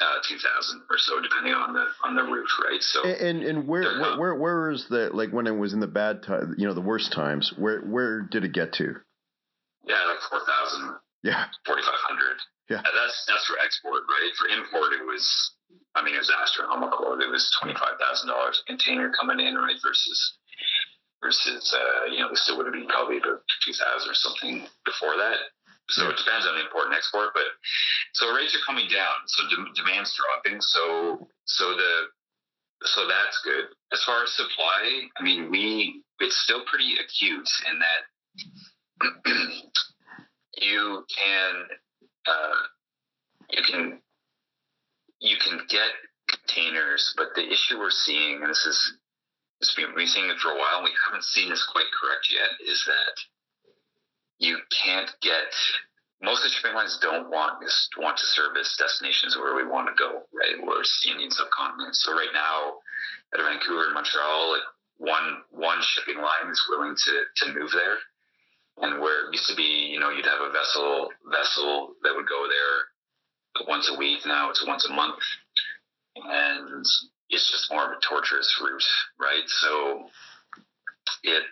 uh, 0.01 0.19
2000 0.27 0.83
or 0.91 0.99
so 0.99 1.21
depending 1.21 1.53
on 1.53 1.73
the 1.73 1.87
on 2.03 2.17
the 2.17 2.23
route 2.23 2.49
right? 2.65 2.83
So 2.83 3.05
and 3.05 3.43
and 3.43 3.69
where 3.69 4.01
where, 4.01 4.19
where 4.19 4.35
where 4.35 4.71
is 4.71 4.87
the 4.89 5.11
like 5.13 5.31
when 5.31 5.47
it 5.47 5.57
was 5.57 5.73
in 5.73 5.81
the 5.81 5.87
bad 5.87 6.23
time 6.23 6.55
you 6.59 6.67
know 6.67 6.75
the 6.75 6.81
worst 6.81 7.13
times 7.13 7.53
where 7.57 7.81
where 7.83 8.23
did 8.23 8.45
it 8.45 8.53
get 8.53 8.73
to? 8.75 8.97
Yeah 9.87 10.03
like 10.07 10.21
4000 10.31 10.97
yeah. 11.23 11.47
4500 11.67 12.41
yeah. 12.71 12.81
Uh, 12.81 12.83
that's 12.83 13.25
that's 13.29 13.47
for 13.47 13.57
export 13.63 14.03
right? 14.09 14.33
For 14.41 14.49
import 14.49 14.93
it 14.99 15.05
was 15.05 15.25
i 15.95 16.03
mean 16.03 16.15
it 16.15 16.19
was 16.19 16.33
astronomical. 16.43 17.21
It 17.21 17.31
was 17.31 17.45
$25000 17.63 17.77
a 17.77 18.65
container 18.67 19.13
coming 19.13 19.39
in 19.47 19.55
right 19.55 19.79
versus 19.83 20.39
versus 21.25 21.73
uh, 21.73 22.05
you 22.13 22.21
know 22.21 22.29
this 22.29 22.45
would 22.53 22.69
have 22.69 22.77
been 22.77 22.87
probably 22.87 23.17
about 23.17 23.41
2000 23.65 23.81
or 24.05 24.15
something 24.15 24.69
before 24.85 25.17
that 25.17 25.49
so 25.91 26.09
it 26.09 26.17
depends 26.17 26.47
on 26.47 26.55
the 26.55 26.65
import 26.65 26.87
and 26.87 26.95
export, 26.95 27.35
but 27.35 27.45
so 28.15 28.33
rates 28.33 28.57
are 28.57 28.65
coming 28.65 28.89
down, 28.89 29.15
so 29.27 29.43
de- 29.49 29.73
demand's 29.77 30.17
dropping. 30.17 30.61
So 30.61 31.29
so 31.45 31.77
the 31.77 32.09
so 32.85 33.07
that's 33.07 33.41
good. 33.45 33.67
As 33.93 34.03
far 34.05 34.25
as 34.25 34.33
supply, 34.33 35.09
I 35.19 35.23
mean, 35.23 35.51
we 35.51 36.03
it's 36.21 36.39
still 36.45 36.65
pretty 36.65 36.95
acute 36.97 37.49
in 37.69 37.79
that 37.79 38.03
you 40.63 41.05
can 41.15 41.55
uh, 42.27 42.63
you 43.51 43.63
can 43.63 44.01
you 45.21 45.37
can 45.37 45.61
get 45.69 45.91
containers, 46.31 47.13
but 47.17 47.29
the 47.35 47.45
issue 47.45 47.79
we're 47.79 47.91
seeing, 47.91 48.41
and 48.41 48.51
this 48.51 48.65
is 48.65 48.97
we've 49.77 49.95
been 49.95 50.07
seeing 50.07 50.29
it 50.29 50.39
for 50.39 50.53
a 50.53 50.59
while, 50.59 50.83
we 50.83 50.93
haven't 51.07 51.25
seen 51.25 51.49
this 51.49 51.65
quite 51.71 51.89
correct 51.95 52.29
yet, 52.29 52.51
is 52.67 52.85
that 52.87 53.17
you 54.39 54.59
can't 54.85 55.11
get 55.23 55.53
most 56.23 56.41
of 56.41 56.51
the 56.51 56.57
shipping 56.57 56.75
lines 56.75 56.99
don't 57.03 57.29
want 57.29 57.61
want 57.99 58.17
to 58.17 58.27
service 58.27 58.77
destinations 58.79 59.37
where 59.37 59.55
we 59.55 59.67
want 59.67 59.89
to 59.89 59.95
go, 59.99 60.25
right? 60.33 60.57
Where 60.65 60.81
it's 60.81 61.01
the 61.05 61.13
Indian 61.13 61.31
subcontinent. 61.31 61.95
So 61.97 62.13
right 62.13 62.33
now, 62.33 62.81
at 63.35 63.45
Vancouver 63.45 63.85
and 63.87 63.95
Montreal, 63.95 64.53
like 64.53 64.67
one 64.97 65.43
one 65.51 65.79
shipping 65.83 66.17
line 66.17 66.49
is 66.51 66.63
willing 66.69 66.97
to 66.97 67.13
to 67.45 67.53
move 67.53 67.71
there, 67.73 67.99
and 68.81 69.01
where 69.01 69.29
it 69.29 69.33
used 69.33 69.49
to 69.51 69.57
be, 69.57 69.91
you 69.93 70.01
know, 70.01 70.11
you'd 70.11 70.27
have 70.27 70.41
a 70.41 70.53
vessel 70.53 71.11
vessel 71.31 71.95
that 72.03 72.15
would 72.15 72.29
go 72.29 72.47
there 72.49 73.69
once 73.69 73.91
a 73.93 73.99
week. 73.99 74.25
Now 74.25 74.51
it's 74.51 74.65
once 74.67 74.89
a 74.89 74.93
month, 74.93 75.21
and 76.17 76.87
it's 77.31 77.51
just 77.51 77.71
more 77.71 77.85
of 77.85 77.97
a 77.97 78.01
torturous 78.01 78.61
route, 78.61 78.85
right? 79.19 79.45
So 79.47 80.07
it 81.23 81.45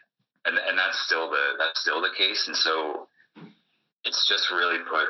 and 0.45 0.59
and 0.59 0.79
that's 0.79 0.99
still 1.07 1.31
the 1.31 1.57
that's 1.59 1.81
still 1.81 2.01
the 2.01 2.15
case. 2.17 2.45
And 2.47 2.57
so 2.57 3.09
it's 4.05 4.29
just 4.29 4.51
really 4.51 4.79
put. 4.79 5.09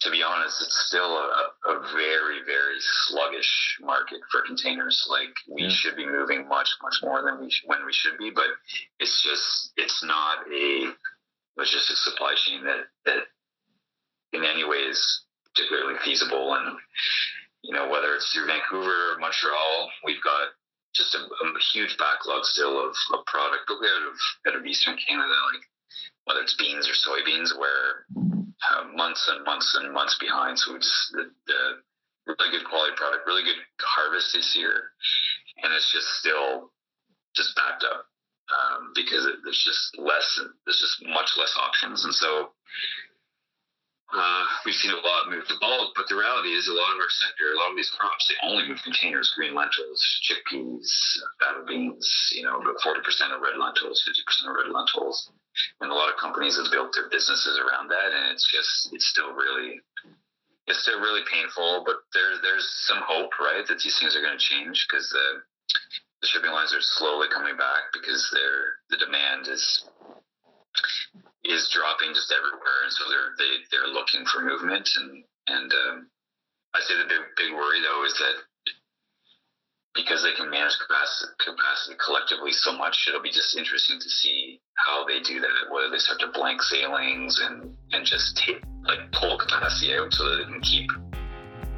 To 0.00 0.10
be 0.10 0.24
honest, 0.24 0.60
it's 0.60 0.86
still 0.88 1.16
a, 1.16 1.70
a 1.70 1.80
very, 1.94 2.42
very 2.44 2.76
sluggish 3.06 3.78
market 3.80 4.18
for 4.30 4.42
containers. 4.44 5.06
Like 5.08 5.32
we 5.48 5.62
yeah. 5.62 5.70
should 5.70 5.96
be 5.96 6.04
moving 6.04 6.48
much, 6.48 6.68
much 6.82 6.96
more 7.02 7.22
than 7.22 7.40
we 7.40 7.48
sh- 7.48 7.62
when 7.66 7.86
we 7.86 7.92
should 7.92 8.18
be, 8.18 8.30
but 8.34 8.50
it's 8.98 9.22
just 9.22 9.72
it's 9.76 10.04
not 10.04 10.38
a 10.52 10.90
logistics 11.56 12.04
supply 12.04 12.34
chain 12.36 12.64
that 12.64 12.90
that 13.06 13.22
in 14.32 14.44
any 14.44 14.64
way 14.64 14.78
is 14.78 15.22
particularly 15.54 15.94
feasible. 16.04 16.54
And 16.54 16.76
you 17.62 17.72
know, 17.72 17.88
whether 17.88 18.13
it's 18.13 18.13
through 18.32 18.46
Vancouver 18.46 19.18
Montreal, 19.20 19.90
we've 20.04 20.22
got 20.22 20.54
just 20.94 21.14
a, 21.14 21.18
a 21.18 21.48
huge 21.74 21.96
backlog 21.98 22.44
still 22.44 22.78
of, 22.78 22.94
product, 23.26 23.66
but 23.66 23.82
out 23.82 24.06
of 24.06 24.16
out 24.46 24.56
of 24.56 24.66
Eastern 24.66 24.96
Canada, 24.96 25.34
like 25.52 25.64
whether 26.24 26.40
it's 26.40 26.56
beans 26.56 26.88
or 26.88 26.94
soybeans, 26.94 27.50
where 27.58 28.06
uh, 28.14 28.84
months 28.94 29.28
and 29.28 29.44
months 29.44 29.76
and 29.80 29.92
months 29.92 30.16
behind. 30.20 30.58
So 30.58 30.76
it's 30.76 31.12
the, 31.12 31.30
the 31.46 31.60
really 32.26 32.50
good 32.56 32.66
quality 32.68 32.94
product, 32.96 33.26
really 33.26 33.42
good 33.42 33.60
harvest 33.80 34.32
this 34.32 34.56
year, 34.56 34.94
and 35.62 35.72
it's 35.74 35.92
just 35.92 36.06
still 36.20 36.70
just 37.34 37.56
backed 37.56 37.84
up 37.84 38.06
um, 38.54 38.92
because 38.94 39.26
it, 39.26 39.42
there's 39.42 39.62
just 39.64 39.98
less, 39.98 40.40
there's 40.64 40.80
just 40.80 41.02
much 41.12 41.34
less 41.38 41.54
options, 41.58 42.04
and 42.04 42.14
so 42.14 42.54
uh, 44.14 44.44
we've 44.64 44.74
seen 44.78 44.94
a 44.94 45.02
lot 45.02 45.28
move 45.28 45.46
to 45.50 45.58
bulk, 45.60 45.90
but 45.98 46.06
the 46.08 46.14
reality 46.14 46.54
is 46.54 46.70
a 46.70 46.72
lot 46.72 46.94
of 46.94 47.02
our 47.02 47.10
sector, 47.10 47.50
a 47.50 47.58
lot 47.58 47.70
of 47.70 47.76
these 47.76 47.90
crops, 47.90 48.30
they 48.30 48.38
only 48.46 48.66
move 48.68 48.78
containers, 48.86 49.34
green 49.34 49.54
lentils, 49.54 49.98
chickpeas, 50.22 50.86
fava 51.42 51.66
beans, 51.66 52.06
you 52.32 52.46
know, 52.46 52.62
about 52.62 52.78
40% 52.78 53.02
of 53.34 53.42
red 53.42 53.58
lentils, 53.58 54.06
50% 54.06 54.50
of 54.50 54.56
red 54.56 54.70
lentils. 54.70 55.30
And 55.80 55.90
a 55.90 55.94
lot 55.94 56.10
of 56.10 56.18
companies 56.18 56.56
have 56.56 56.70
built 56.70 56.94
their 56.94 57.10
businesses 57.10 57.58
around 57.58 57.90
that. 57.90 58.10
And 58.14 58.30
it's 58.30 58.46
just, 58.50 58.94
it's 58.94 59.06
still 59.06 59.34
really, 59.34 59.82
it's 60.66 60.82
still 60.82 61.00
really 61.02 61.22
painful, 61.30 61.82
but 61.86 62.06
there, 62.14 62.38
there's 62.42 62.66
some 62.86 63.02
hope, 63.02 63.34
right, 63.38 63.66
that 63.66 63.82
these 63.82 63.98
things 63.98 64.14
are 64.14 64.22
going 64.22 64.38
to 64.38 64.42
change 64.42 64.86
because 64.86 65.10
the, 65.10 65.42
the 66.22 66.28
shipping 66.30 66.50
lines 66.54 66.74
are 66.74 66.82
slowly 66.82 67.26
coming 67.34 67.56
back 67.56 67.90
because 67.92 68.30
they're, 68.30 68.78
the 68.90 68.98
demand 69.02 69.50
is 69.50 69.84
is 71.54 71.70
dropping 71.70 72.12
just 72.12 72.34
everywhere, 72.34 72.82
and 72.82 72.92
so 72.92 73.06
they're 73.06 73.32
they, 73.38 73.52
they're 73.70 73.94
looking 73.94 74.26
for 74.26 74.42
movement. 74.42 74.90
And 74.98 75.22
and 75.46 75.70
um, 75.72 75.96
I 76.74 76.80
say 76.82 76.98
the 76.98 77.06
big 77.06 77.22
big 77.38 77.52
worry 77.54 77.80
though 77.80 78.04
is 78.04 78.14
that 78.18 78.36
because 79.94 80.26
they 80.26 80.34
can 80.34 80.50
manage 80.50 80.74
capacity, 80.82 81.30
capacity 81.38 81.94
collectively 82.02 82.50
so 82.50 82.74
much, 82.74 83.06
it'll 83.06 83.22
be 83.22 83.30
just 83.30 83.54
interesting 83.56 83.98
to 84.02 84.10
see 84.10 84.58
how 84.74 85.06
they 85.06 85.22
do 85.22 85.38
that. 85.38 85.70
Whether 85.70 85.90
they 85.90 86.02
start 86.02 86.18
to 86.20 86.34
blank 86.34 86.60
sailings 86.62 87.38
and 87.38 87.70
and 87.94 88.04
just 88.04 88.36
take 88.36 88.58
like 88.84 89.10
pull 89.12 89.38
capacity 89.38 89.94
out 89.94 90.12
so 90.12 90.28
that 90.28 90.36
they 90.42 90.50
can 90.50 90.60
keep 90.60 90.90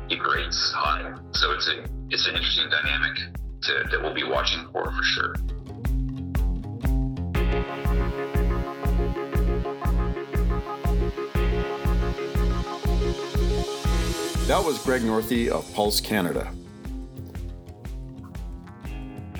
keep 0.08 0.24
rates 0.24 0.72
high. 0.72 1.14
So 1.32 1.52
it's 1.52 1.68
a 1.68 1.84
it's 2.08 2.26
an 2.26 2.34
interesting 2.34 2.70
dynamic 2.70 3.16
to, 3.68 3.84
that 3.90 4.00
we'll 4.00 4.14
be 4.14 4.24
watching 4.24 4.64
for 4.72 4.84
for 4.84 5.02
sure. 5.02 5.34
That 14.46 14.64
was 14.64 14.78
Greg 14.78 15.02
Northey 15.02 15.48
of 15.48 15.74
Pulse 15.74 16.00
Canada. 16.00 16.48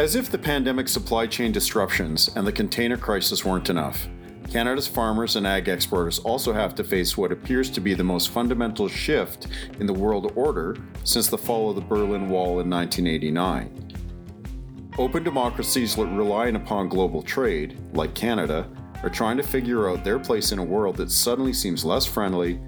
As 0.01 0.17
if 0.17 0.33
the 0.33 0.37
pandemic 0.37 0.89
supply 0.89 1.29
chain 1.29 1.53
disruptions 1.53 2.29
and 2.35 2.45
the 2.45 2.51
container 2.51 2.97
crisis 2.97 3.45
weren't 3.45 3.71
enough, 3.71 4.09
Canada's 4.51 4.89
farmers 4.89 5.37
and 5.37 5.47
ag 5.47 5.69
exporters 5.69 6.19
also 6.19 6.53
have 6.53 6.75
to 6.75 6.83
face 6.83 7.17
what 7.17 7.31
appears 7.31 7.71
to 7.71 7.81
be 7.81 7.95
the 7.95 8.03
most 8.03 8.31
fundamental 8.31 8.89
shift 8.89 9.47
in 9.79 9.87
the 9.87 9.93
world 9.93 10.33
order 10.35 10.77
since 11.05 11.29
the 11.29 11.39
fall 11.39 11.71
of 11.71 11.77
the 11.77 11.83
Berlin 11.83 12.29
Wall 12.29 12.59
in 12.59 12.69
1989. 12.69 14.91
Open 14.99 15.23
democracies 15.23 15.97
relying 15.97 16.57
upon 16.57 16.89
global 16.89 17.23
trade, 17.23 17.79
like 17.93 18.13
Canada, 18.17 18.69
are 19.05 19.11
trying 19.11 19.37
to 19.37 19.45
figure 19.45 19.89
out 19.89 20.03
their 20.03 20.19
place 20.19 20.51
in 20.51 20.59
a 20.59 20.65
world 20.65 20.97
that 20.97 21.13
suddenly 21.13 21.53
seems 21.53 21.85
less 21.85 22.07
friendly, 22.07 22.59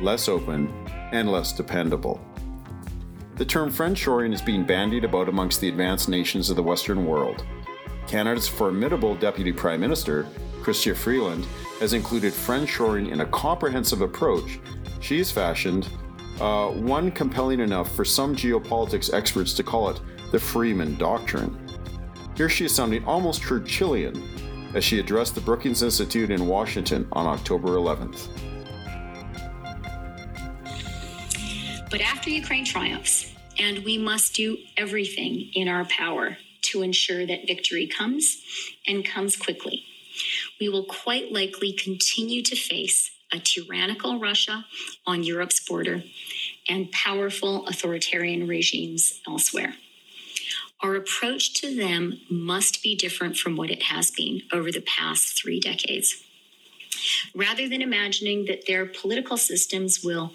less 0.00 0.28
open, 0.28 0.72
and 1.12 1.30
less 1.30 1.52
dependable. 1.52 2.20
The 3.36 3.44
term 3.44 3.70
friendshoring 3.70 4.34
is 4.34 4.42
being 4.42 4.64
bandied 4.64 5.04
about 5.04 5.28
amongst 5.28 5.60
the 5.60 5.68
advanced 5.68 6.08
nations 6.08 6.50
of 6.50 6.56
the 6.56 6.62
Western 6.62 7.06
world. 7.06 7.44
Canada's 8.06 8.48
formidable 8.48 9.14
Deputy 9.14 9.52
Prime 9.52 9.80
Minister, 9.80 10.26
Chrystia 10.60 10.96
Freeland, 10.96 11.46
has 11.78 11.92
included 11.92 12.32
friendshoring 12.32 13.12
in 13.12 13.20
a 13.20 13.26
comprehensive 13.26 14.00
approach 14.00 14.58
she 15.00 15.18
has 15.18 15.30
fashioned, 15.30 15.88
uh, 16.40 16.68
one 16.70 17.10
compelling 17.10 17.60
enough 17.60 17.94
for 17.94 18.04
some 18.04 18.34
geopolitics 18.34 19.12
experts 19.12 19.52
to 19.54 19.62
call 19.62 19.90
it 19.90 20.00
the 20.32 20.38
Freeland 20.38 20.98
Doctrine. 20.98 21.56
Here 22.36 22.48
she 22.48 22.64
is 22.64 22.74
sounding 22.74 23.04
almost 23.04 23.42
Churchillian 23.42 24.20
as 24.74 24.84
she 24.84 24.98
addressed 24.98 25.34
the 25.34 25.40
Brookings 25.40 25.82
Institute 25.82 26.30
in 26.30 26.46
Washington 26.46 27.08
on 27.12 27.26
October 27.26 27.68
11th. 27.70 28.28
But 31.90 32.02
after 32.02 32.28
Ukraine 32.28 32.66
triumphs, 32.66 33.32
and 33.58 33.78
we 33.78 33.96
must 33.96 34.34
do 34.34 34.58
everything 34.76 35.50
in 35.54 35.68
our 35.68 35.86
power 35.86 36.36
to 36.62 36.82
ensure 36.82 37.24
that 37.26 37.46
victory 37.46 37.86
comes 37.86 38.42
and 38.86 39.04
comes 39.04 39.36
quickly. 39.36 39.84
We 40.60 40.68
will 40.68 40.84
quite 40.84 41.32
likely 41.32 41.72
continue 41.72 42.42
to 42.42 42.54
face 42.56 43.10
a 43.32 43.38
tyrannical 43.38 44.20
Russia 44.20 44.66
on 45.06 45.22
Europe's 45.22 45.66
border 45.66 46.02
and 46.68 46.92
powerful 46.92 47.66
authoritarian 47.66 48.46
regimes 48.46 49.20
elsewhere. 49.26 49.74
Our 50.82 50.94
approach 50.94 51.54
to 51.60 51.74
them 51.74 52.20
must 52.30 52.82
be 52.82 52.96
different 52.96 53.36
from 53.36 53.56
what 53.56 53.70
it 53.70 53.84
has 53.84 54.10
been 54.10 54.42
over 54.52 54.70
the 54.70 54.82
past 54.82 55.40
three 55.40 55.58
decades. 55.58 56.22
Rather 57.34 57.68
than 57.68 57.82
imagining 57.82 58.46
that 58.46 58.66
their 58.66 58.86
political 58.86 59.36
systems 59.36 60.04
will 60.04 60.32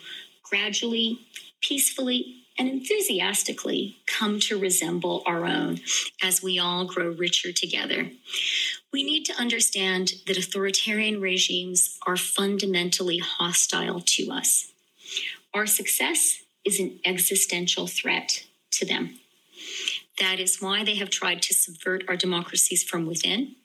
gradually, 0.54 1.18
peacefully, 1.62 2.44
and 2.60 2.70
enthusiastically 2.70 3.98
come 4.06 4.40
to 4.40 4.60
resemble 4.60 5.24
our 5.26 5.46
own 5.48 5.80
as 6.22 6.44
we 6.44 6.60
all 6.60 6.86
grow 6.86 7.10
richer 7.10 7.52
together. 7.52 8.12
We 8.92 9.04
need 9.04 9.24
to 9.26 9.34
understand 9.34 10.14
that 10.28 10.38
authoritarian 10.38 11.20
regimes 11.20 11.98
are 12.06 12.18
fundamentally 12.18 13.18
hostile 13.18 14.00
to 14.00 14.32
us. 14.32 14.72
Our 15.56 15.66
success 15.66 16.44
is 16.64 16.80
an 16.80 17.00
existential 17.04 17.88
threat 17.88 18.46
to 18.74 18.86
them. 18.86 19.18
That 20.20 20.40
is 20.40 20.62
why 20.62 20.84
they 20.84 20.98
have 20.98 21.10
tried 21.10 21.42
to 21.42 21.56
subvert 21.56 22.04
our 22.08 22.16
democracies 22.16 22.84
from 22.84 23.08
within 23.08 23.56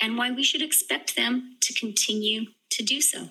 and 0.00 0.16
why 0.16 0.30
we 0.30 0.44
should 0.44 0.62
expect 0.62 1.16
them 1.16 1.56
to 1.62 1.74
continue 1.74 2.52
to 2.70 2.84
do 2.84 3.00
so. 3.00 3.30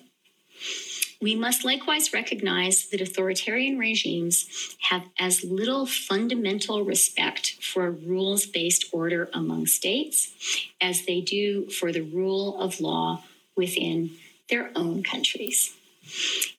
We 1.20 1.34
must 1.34 1.64
likewise 1.64 2.12
recognize 2.12 2.86
that 2.90 3.00
authoritarian 3.00 3.76
regimes 3.76 4.76
have 4.82 5.02
as 5.18 5.42
little 5.42 5.84
fundamental 5.84 6.84
respect 6.84 7.56
for 7.60 7.86
a 7.86 7.90
rules 7.90 8.46
based 8.46 8.84
order 8.92 9.28
among 9.32 9.66
states 9.66 10.32
as 10.80 11.06
they 11.06 11.20
do 11.20 11.68
for 11.70 11.90
the 11.90 12.02
rule 12.02 12.60
of 12.60 12.80
law 12.80 13.24
within 13.56 14.10
their 14.48 14.70
own 14.76 15.02
countries. 15.02 15.74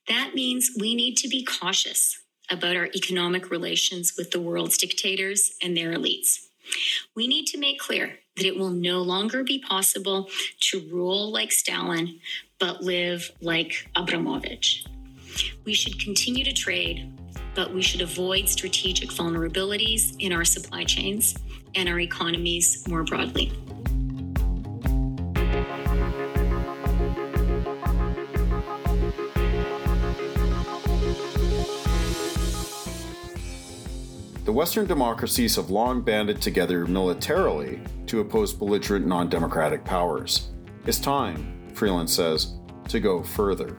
That 0.09 0.35
means 0.35 0.71
we 0.77 0.93
need 0.93 1.15
to 1.17 1.29
be 1.29 1.43
cautious 1.43 2.19
about 2.51 2.75
our 2.75 2.89
economic 2.95 3.49
relations 3.49 4.15
with 4.17 4.31
the 4.31 4.41
world's 4.41 4.77
dictators 4.77 5.53
and 5.61 5.77
their 5.77 5.93
elites. 5.93 6.47
We 7.15 7.27
need 7.27 7.45
to 7.47 7.57
make 7.57 7.79
clear 7.79 8.19
that 8.35 8.45
it 8.45 8.57
will 8.57 8.69
no 8.69 9.01
longer 9.01 9.43
be 9.43 9.59
possible 9.59 10.29
to 10.69 10.79
rule 10.91 11.31
like 11.31 11.51
Stalin, 11.51 12.19
but 12.59 12.83
live 12.83 13.31
like 13.41 13.89
Abramovich. 13.95 14.85
We 15.65 15.73
should 15.73 15.99
continue 15.99 16.43
to 16.43 16.53
trade, 16.53 17.11
but 17.55 17.73
we 17.73 17.81
should 17.81 18.01
avoid 18.01 18.49
strategic 18.49 19.09
vulnerabilities 19.09 20.15
in 20.19 20.33
our 20.33 20.45
supply 20.45 20.83
chains 20.83 21.35
and 21.75 21.87
our 21.87 21.99
economies 21.99 22.85
more 22.87 23.03
broadly. 23.03 23.51
The 34.45 34.53
Western 34.53 34.87
democracies 34.87 35.55
have 35.57 35.69
long 35.69 36.01
banded 36.01 36.41
together 36.41 36.87
militarily 36.87 37.81
to 38.07 38.19
oppose 38.19 38.51
belligerent 38.51 39.05
non 39.05 39.29
democratic 39.29 39.85
powers. 39.85 40.49
It's 40.87 40.97
time, 40.97 41.58
Freeland 41.79 42.09
says, 42.09 42.55
to 42.89 42.99
go 42.99 43.23
further. 43.23 43.77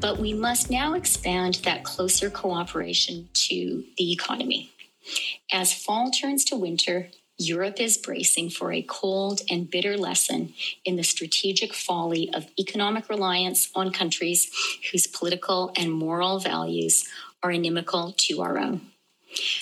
But 0.00 0.18
we 0.18 0.34
must 0.34 0.68
now 0.68 0.94
expand 0.94 1.60
that 1.62 1.84
closer 1.84 2.28
cooperation 2.28 3.28
to 3.34 3.84
the 3.96 4.12
economy. 4.12 4.72
As 5.52 5.72
fall 5.72 6.10
turns 6.10 6.44
to 6.46 6.56
winter, 6.56 7.08
Europe 7.38 7.78
is 7.78 7.98
bracing 7.98 8.50
for 8.50 8.72
a 8.72 8.82
cold 8.82 9.42
and 9.48 9.70
bitter 9.70 9.96
lesson 9.96 10.54
in 10.84 10.96
the 10.96 11.04
strategic 11.04 11.72
folly 11.72 12.28
of 12.34 12.48
economic 12.58 13.08
reliance 13.08 13.70
on 13.76 13.92
countries 13.92 14.50
whose 14.90 15.06
political 15.06 15.70
and 15.76 15.92
moral 15.92 16.40
values 16.40 17.08
are 17.44 17.52
inimical 17.52 18.12
to 18.16 18.42
our 18.42 18.58
own. 18.58 18.80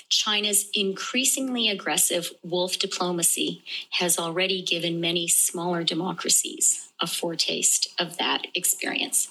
China's 0.08 0.68
increasingly 0.74 1.68
aggressive 1.68 2.32
wolf 2.42 2.78
diplomacy 2.78 3.62
has 3.90 4.18
already 4.18 4.62
given 4.62 5.00
many 5.00 5.28
smaller 5.28 5.82
democracies 5.82 6.88
a 7.00 7.06
foretaste 7.06 7.88
of 7.98 8.16
that 8.16 8.46
experience. 8.54 9.28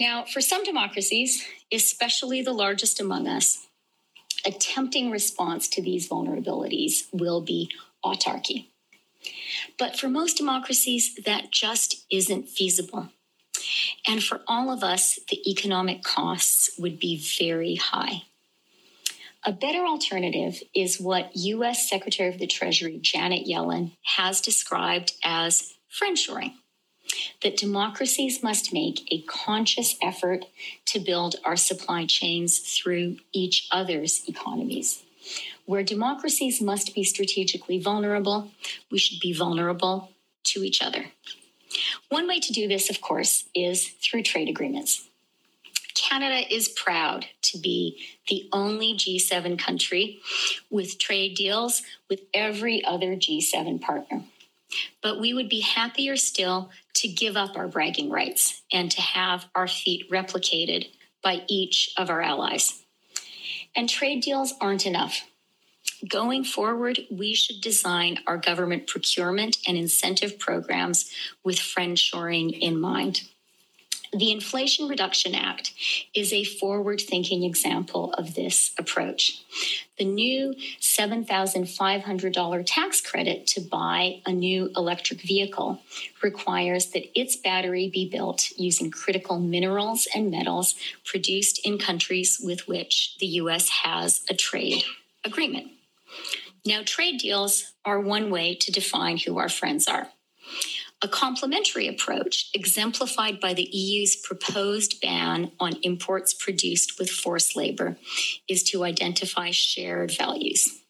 Now, 0.00 0.24
for 0.24 0.40
some 0.40 0.64
democracies, 0.64 1.44
especially 1.72 2.40
the 2.40 2.52
largest 2.52 3.00
among 3.00 3.26
us, 3.26 3.66
a 4.46 4.52
tempting 4.52 5.10
response 5.10 5.68
to 5.68 5.82
these 5.82 6.08
vulnerabilities 6.08 7.06
will 7.12 7.40
be 7.40 7.70
autarky. 8.04 8.66
But 9.78 9.98
for 9.98 10.08
most 10.08 10.36
democracies, 10.36 11.16
that 11.24 11.50
just 11.50 12.06
isn't 12.10 12.48
feasible. 12.48 13.08
And 14.06 14.22
for 14.22 14.40
all 14.46 14.70
of 14.70 14.82
us, 14.82 15.18
the 15.28 15.50
economic 15.50 16.02
costs 16.02 16.70
would 16.78 16.98
be 16.98 17.16
very 17.16 17.74
high. 17.74 18.22
A 19.48 19.52
better 19.52 19.86
alternative 19.86 20.62
is 20.74 21.00
what 21.00 21.34
US 21.34 21.88
Secretary 21.88 22.28
of 22.28 22.38
the 22.38 22.46
Treasury 22.46 22.98
Janet 23.00 23.46
Yellen 23.46 23.96
has 24.02 24.42
described 24.42 25.14
as 25.24 25.72
friendshoring. 25.90 26.52
That 27.42 27.56
democracies 27.56 28.42
must 28.42 28.74
make 28.74 29.10
a 29.10 29.22
conscious 29.22 29.96
effort 30.02 30.44
to 30.88 31.00
build 31.00 31.36
our 31.46 31.56
supply 31.56 32.04
chains 32.04 32.58
through 32.58 33.20
each 33.32 33.66
other's 33.72 34.22
economies. 34.28 35.02
Where 35.64 35.82
democracies 35.82 36.60
must 36.60 36.94
be 36.94 37.02
strategically 37.02 37.80
vulnerable, 37.80 38.50
we 38.90 38.98
should 38.98 39.18
be 39.18 39.32
vulnerable 39.32 40.10
to 40.48 40.62
each 40.62 40.82
other. 40.82 41.06
One 42.10 42.28
way 42.28 42.38
to 42.38 42.52
do 42.52 42.68
this, 42.68 42.90
of 42.90 43.00
course, 43.00 43.44
is 43.54 43.88
through 44.02 44.24
trade 44.24 44.50
agreements. 44.50 45.07
Canada 45.94 46.42
is 46.52 46.68
proud 46.68 47.26
to 47.42 47.58
be 47.58 48.04
the 48.28 48.48
only 48.52 48.94
G7 48.94 49.58
country 49.58 50.20
with 50.70 50.98
trade 50.98 51.34
deals 51.34 51.82
with 52.08 52.22
every 52.32 52.84
other 52.84 53.16
G7 53.16 53.80
partner. 53.80 54.22
But 55.02 55.20
we 55.20 55.32
would 55.32 55.48
be 55.48 55.60
happier 55.60 56.16
still 56.16 56.70
to 56.94 57.08
give 57.08 57.36
up 57.36 57.56
our 57.56 57.68
bragging 57.68 58.10
rights 58.10 58.62
and 58.72 58.90
to 58.90 59.00
have 59.00 59.46
our 59.54 59.68
feat 59.68 60.10
replicated 60.10 60.88
by 61.22 61.42
each 61.48 61.90
of 61.96 62.10
our 62.10 62.20
allies. 62.20 62.82
And 63.74 63.88
trade 63.88 64.22
deals 64.22 64.54
aren't 64.60 64.86
enough. 64.86 65.24
Going 66.06 66.44
forward, 66.44 67.00
we 67.10 67.34
should 67.34 67.60
design 67.60 68.20
our 68.26 68.36
government 68.36 68.86
procurement 68.86 69.58
and 69.66 69.76
incentive 69.76 70.38
programs 70.38 71.10
with 71.42 71.56
friendshoring 71.56 72.56
in 72.56 72.80
mind. 72.80 73.22
The 74.12 74.32
Inflation 74.32 74.88
Reduction 74.88 75.34
Act 75.34 75.74
is 76.14 76.32
a 76.32 76.44
forward 76.44 77.00
thinking 77.00 77.42
example 77.42 78.14
of 78.14 78.34
this 78.34 78.72
approach. 78.78 79.42
The 79.98 80.06
new 80.06 80.54
$7,500 80.80 82.62
tax 82.66 83.00
credit 83.02 83.46
to 83.48 83.60
buy 83.60 84.22
a 84.24 84.32
new 84.32 84.70
electric 84.76 85.20
vehicle 85.20 85.82
requires 86.22 86.86
that 86.92 87.18
its 87.18 87.36
battery 87.36 87.90
be 87.90 88.08
built 88.08 88.50
using 88.56 88.90
critical 88.90 89.38
minerals 89.38 90.08
and 90.14 90.30
metals 90.30 90.74
produced 91.04 91.66
in 91.66 91.78
countries 91.78 92.40
with 92.42 92.66
which 92.66 93.16
the 93.18 93.26
U.S. 93.26 93.68
has 93.68 94.22
a 94.30 94.34
trade 94.34 94.84
agreement. 95.24 95.72
Now, 96.64 96.82
trade 96.84 97.18
deals 97.18 97.72
are 97.84 98.00
one 98.00 98.30
way 98.30 98.54
to 98.54 98.72
define 98.72 99.18
who 99.18 99.38
our 99.38 99.48
friends 99.48 99.86
are. 99.86 100.08
A 101.00 101.06
complementary 101.06 101.86
approach, 101.86 102.50
exemplified 102.54 103.38
by 103.38 103.54
the 103.54 103.68
EU's 103.70 104.16
proposed 104.16 105.00
ban 105.00 105.52
on 105.60 105.74
imports 105.82 106.34
produced 106.34 106.98
with 106.98 107.08
forced 107.08 107.54
labor, 107.54 107.96
is 108.48 108.64
to 108.64 108.82
identify 108.82 109.52
shared 109.52 110.10
values. 110.10 110.80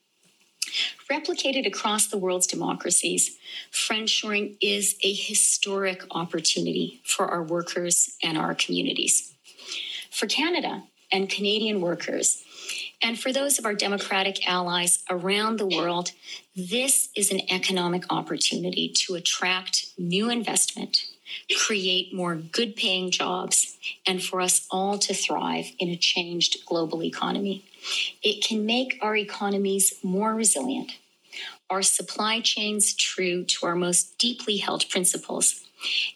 Replicated 1.10 1.66
across 1.66 2.06
the 2.06 2.16
world's 2.16 2.46
democracies, 2.46 3.36
friendshoring 3.70 4.56
is 4.62 4.96
a 5.02 5.12
historic 5.12 6.04
opportunity 6.10 7.02
for 7.04 7.26
our 7.26 7.42
workers 7.42 8.16
and 8.22 8.38
our 8.38 8.54
communities. 8.54 9.34
For 10.10 10.26
Canada 10.26 10.84
and 11.12 11.28
Canadian 11.28 11.82
workers, 11.82 12.44
and 13.02 13.18
for 13.18 13.32
those 13.32 13.58
of 13.58 13.64
our 13.64 13.74
democratic 13.74 14.48
allies 14.48 15.04
around 15.08 15.58
the 15.58 15.66
world, 15.66 16.10
this 16.56 17.10
is 17.14 17.30
an 17.30 17.40
economic 17.50 18.04
opportunity 18.10 18.92
to 19.06 19.14
attract 19.14 19.86
new 19.96 20.28
investment, 20.28 21.04
create 21.64 22.12
more 22.12 22.34
good 22.34 22.74
paying 22.74 23.10
jobs, 23.10 23.76
and 24.06 24.22
for 24.22 24.40
us 24.40 24.66
all 24.70 24.98
to 24.98 25.14
thrive 25.14 25.66
in 25.78 25.88
a 25.90 25.96
changed 25.96 26.66
global 26.66 27.04
economy. 27.04 27.64
It 28.22 28.44
can 28.44 28.66
make 28.66 28.98
our 29.00 29.16
economies 29.16 29.94
more 30.02 30.34
resilient, 30.34 30.92
our 31.70 31.82
supply 31.82 32.40
chains 32.40 32.94
true 32.94 33.44
to 33.44 33.66
our 33.66 33.76
most 33.76 34.18
deeply 34.18 34.56
held 34.56 34.88
principles, 34.88 35.64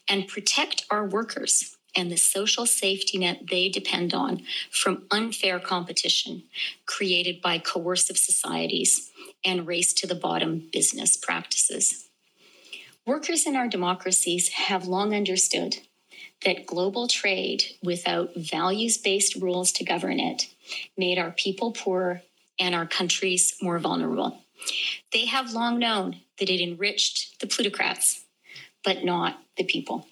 and 0.08 0.26
protect 0.26 0.84
our 0.90 1.06
workers 1.06 1.76
and 1.94 2.10
the 2.10 2.16
social 2.16 2.66
safety 2.66 3.18
net 3.18 3.42
they 3.50 3.68
depend 3.68 4.14
on 4.14 4.42
from 4.70 5.04
unfair 5.10 5.58
competition 5.58 6.42
created 6.86 7.40
by 7.40 7.58
coercive 7.58 8.18
societies 8.18 9.10
and 9.44 9.66
race 9.66 9.92
to 9.92 10.06
the 10.06 10.14
bottom 10.14 10.68
business 10.72 11.16
practices. 11.16 12.08
Workers 13.06 13.46
in 13.46 13.56
our 13.56 13.68
democracies 13.68 14.48
have 14.50 14.86
long 14.86 15.14
understood 15.14 15.78
that 16.44 16.66
global 16.66 17.08
trade 17.08 17.64
without 17.82 18.34
values 18.36 18.98
based 18.98 19.34
rules 19.36 19.72
to 19.72 19.84
govern 19.84 20.20
it 20.20 20.46
made 20.96 21.18
our 21.18 21.32
people 21.32 21.72
poorer 21.72 22.22
and 22.58 22.74
our 22.74 22.86
countries 22.86 23.54
more 23.60 23.78
vulnerable. 23.78 24.38
They 25.12 25.26
have 25.26 25.52
long 25.52 25.78
known 25.78 26.20
that 26.38 26.48
it 26.48 26.62
enriched 26.62 27.40
the 27.40 27.46
plutocrats, 27.46 28.24
but 28.84 29.04
not 29.04 29.40
the 29.56 29.64
people. 29.64 30.06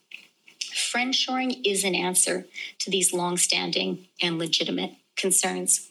Friendshoring 0.71 1.61
is 1.65 1.85
an 1.85 1.95
answer 1.95 2.47
to 2.79 2.91
these 2.91 3.13
long-standing 3.13 4.07
and 4.23 4.39
legitimate 4.39 4.93
concerns. 5.17 5.91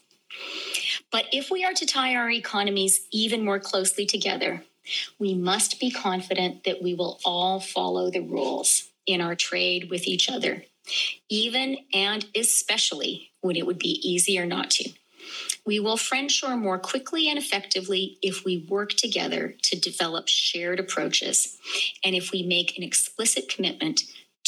But 1.10 1.26
if 1.32 1.50
we 1.50 1.64
are 1.64 1.72
to 1.74 1.86
tie 1.86 2.14
our 2.14 2.30
economies 2.30 3.06
even 3.10 3.44
more 3.44 3.58
closely 3.58 4.06
together, 4.06 4.64
we 5.18 5.34
must 5.34 5.80
be 5.80 5.90
confident 5.90 6.64
that 6.64 6.82
we 6.82 6.94
will 6.94 7.20
all 7.24 7.60
follow 7.60 8.10
the 8.10 8.20
rules 8.20 8.88
in 9.06 9.20
our 9.20 9.34
trade 9.34 9.90
with 9.90 10.06
each 10.06 10.30
other, 10.30 10.64
even 11.28 11.78
and 11.92 12.26
especially 12.34 13.30
when 13.40 13.56
it 13.56 13.66
would 13.66 13.78
be 13.78 14.00
easier 14.08 14.46
not 14.46 14.70
to. 14.70 14.90
We 15.64 15.78
will 15.78 15.96
friendshore 15.96 16.56
more 16.56 16.78
quickly 16.78 17.28
and 17.28 17.38
effectively 17.38 18.18
if 18.22 18.44
we 18.44 18.66
work 18.68 18.94
together 18.94 19.54
to 19.62 19.78
develop 19.78 20.26
shared 20.26 20.80
approaches 20.80 21.58
and 22.02 22.16
if 22.16 22.32
we 22.32 22.42
make 22.42 22.76
an 22.76 22.82
explicit 22.82 23.48
commitment 23.48 24.02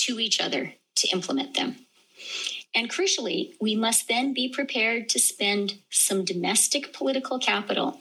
to 0.06 0.20
each 0.20 0.40
other 0.40 0.74
to 0.96 1.08
implement 1.08 1.54
them. 1.54 1.76
And 2.74 2.90
crucially, 2.90 3.52
we 3.60 3.76
must 3.76 4.08
then 4.08 4.32
be 4.32 4.48
prepared 4.48 5.08
to 5.10 5.18
spend 5.18 5.74
some 5.90 6.24
domestic 6.24 6.92
political 6.92 7.38
capital 7.38 8.00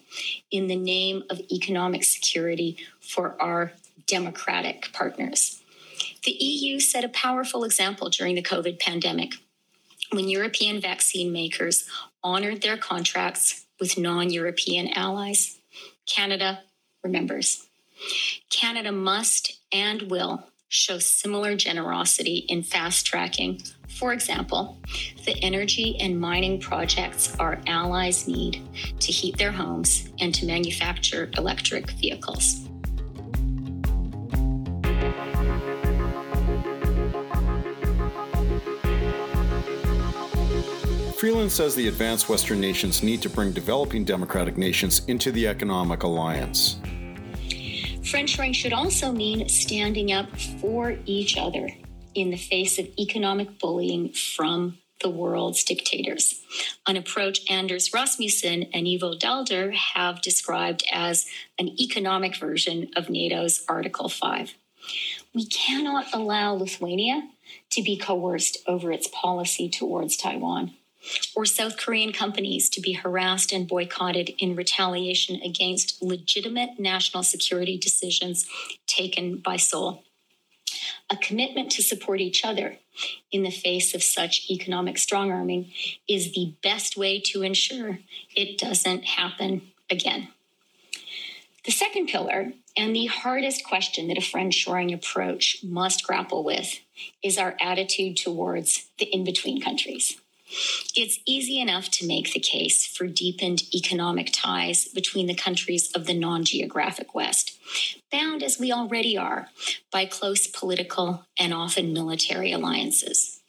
in 0.50 0.68
the 0.68 0.76
name 0.76 1.24
of 1.30 1.42
economic 1.52 2.04
security 2.04 2.78
for 3.02 3.42
our 3.42 3.74
democratic 4.08 4.92
partners. 4.94 5.62
The 6.24 6.32
EU 6.32 6.80
set 6.80 7.04
a 7.04 7.10
powerful 7.10 7.64
example 7.64 8.10
during 8.10 8.36
the 8.36 8.44
COVID 8.44 8.80
pandemic 8.80 9.34
when 10.12 10.30
European 10.30 10.80
vaccine 10.80 11.32
makers 11.32 11.86
honored 12.24 12.62
their 12.62 12.78
contracts 12.78 13.66
with 13.80 13.98
non 13.98 14.30
European 14.30 14.90
allies. 14.94 15.60
Canada 16.06 16.62
remembers. 17.04 17.68
Canada 18.50 18.92
must 18.92 19.60
and 19.72 20.04
will 20.04 20.48
show 20.72 20.98
similar 20.98 21.54
generosity 21.54 22.46
in 22.48 22.64
fast 22.64 23.06
tracking, 23.06 23.62
for 23.90 24.14
example, 24.14 24.80
the 25.26 25.38
energy 25.44 25.98
and 26.00 26.18
mining 26.18 26.62
projects 26.62 27.36
our 27.40 27.60
allies 27.68 28.26
need 28.26 28.62
to 29.02 29.12
heat 29.12 29.38
their 29.38 29.52
homes 29.52 30.08
and 30.22 30.34
to 30.34 30.46
manufacture 30.46 31.30
electric 31.38 31.92
vehicles. 31.92 32.70
Freeland 41.20 41.52
says 41.52 41.76
the 41.76 41.90
advanced 41.90 42.30
Western 42.30 42.62
nations 42.62 43.04
need 43.04 43.22
to 43.22 43.30
bring 43.30 43.52
developing 43.52 44.06
democratic 44.06 44.58
nations 44.58 45.02
into 45.10 45.34
the 45.34 45.50
economic 45.50 46.04
alliance. 46.04 46.78
Friendshoring 48.02 48.56
should 48.56 48.74
also 48.74 49.12
mean 49.12 49.48
standing 49.48 50.12
up 50.12 50.28
for 50.60 50.98
each 51.06 51.38
other 51.38 51.70
in 52.16 52.32
the 52.32 52.38
face 52.38 52.78
of 52.80 52.88
economic 53.00 53.60
bullying 53.60 54.10
from 54.10 54.80
the 55.02 55.10
world's 55.10 55.64
dictators, 55.64 56.42
an 56.88 56.96
approach 56.96 57.42
Anders 57.50 57.92
Rasmussen 57.94 58.64
and 58.74 58.88
Ivo 58.88 59.14
Daalder 59.14 59.74
have 59.74 60.22
described 60.22 60.84
as 60.92 61.26
an 61.58 61.70
economic 61.80 62.36
version 62.36 62.90
of 62.96 63.10
NATO's 63.10 63.64
Article 63.68 64.10
5. 64.10 64.54
We 65.34 65.46
cannot 65.46 66.14
allow 66.14 66.54
Lithuania 66.54 67.30
to 67.72 67.82
be 67.82 67.98
coerced 67.98 68.58
over 68.68 68.92
its 68.92 69.08
policy 69.08 69.70
towards 69.70 70.18
Taiwan 70.18 70.74
or 71.36 71.46
South 71.46 71.78
Korean 71.78 72.12
companies 72.12 72.70
to 72.70 72.82
be 72.82 72.94
harassed 72.94 73.52
and 73.52 73.68
boycotted 73.68 74.32
in 74.38 74.56
retaliation 74.56 75.42
against 75.42 76.02
legitimate 76.02 76.80
national 76.80 77.24
security 77.24 77.78
decisions 77.78 78.46
taken 78.88 79.38
by 79.38 79.58
Seoul. 79.58 80.04
A 81.10 81.18
commitment 81.18 81.72
to 81.72 81.84
support 81.84 82.22
each 82.22 82.46
other 82.46 82.78
in 83.32 83.44
the 83.44 83.52
face 83.52 83.94
of 83.94 84.04
such 84.04 84.50
economic 84.50 84.98
strong 84.98 85.32
arming 85.32 85.72
is 86.08 86.34
the 86.34 86.54
best 86.64 86.98
way 86.98 87.20
to 87.20 87.42
ensure 87.42 88.00
it 88.36 88.58
doesn't 88.58 89.06
happen 89.06 89.62
again. 89.90 90.30
The 91.66 91.72
second 91.72 92.08
pillar, 92.08 92.54
and 92.76 92.96
the 92.96 93.06
hardest 93.06 93.64
question 93.66 94.08
that 94.08 94.18
a 94.18 94.22
friendshoring 94.22 94.94
approach 94.94 95.58
must 95.64 96.04
grapple 96.04 96.44
with, 96.44 96.80
is 97.22 97.38
our 97.38 97.56
attitude 97.62 98.18
towards 98.18 98.88
the 98.98 99.06
in 99.06 99.24
between 99.24 99.62
countries. 99.62 100.20
It's 100.96 101.20
easy 101.26 101.60
enough 101.60 101.90
to 101.92 102.08
make 102.08 102.34
the 102.34 102.40
case 102.40 102.86
for 102.86 103.08
deepened 103.08 103.64
economic 103.74 104.30
ties 104.34 104.86
between 104.86 105.28
the 105.28 105.36
countries 105.36 105.92
of 105.94 106.06
the 106.06 106.14
non 106.14 106.44
geographic 106.44 107.16
West, 107.16 107.58
bound 108.12 108.44
as 108.44 108.60
we 108.60 108.72
already 108.72 109.18
are 109.18 109.50
by 109.92 110.06
close 110.06 110.48
political 110.48 111.26
and 111.40 111.54
often 111.54 111.94
military 111.94 112.52
alliances. 112.52 113.40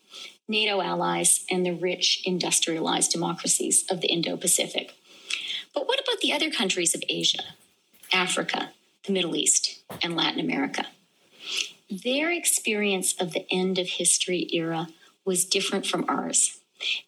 NATO 0.49 0.81
allies 0.81 1.45
and 1.51 1.65
the 1.65 1.75
rich 1.75 2.23
industrialized 2.25 3.11
democracies 3.11 3.85
of 3.91 4.01
the 4.01 4.09
Indo 4.09 4.37
Pacific. 4.37 4.95
But 5.75 5.89
what 5.89 6.01
about 6.01 6.21
the 6.21 6.33
other 6.33 6.51
countries 6.51 6.95
of 6.95 7.03
Asia, 7.09 7.43
Africa, 8.13 8.71
the 9.07 9.13
Middle 9.13 9.35
East, 9.35 9.83
and 10.03 10.15
Latin 10.15 10.41
America? 10.41 10.87
Their 11.91 12.31
experience 12.31 13.15
of 13.21 13.33
the 13.33 13.47
end 13.51 13.79
of 13.79 13.89
history 13.89 14.49
era 14.53 14.89
was 15.25 15.45
different 15.45 15.87
from 15.87 16.05
ours 16.09 16.59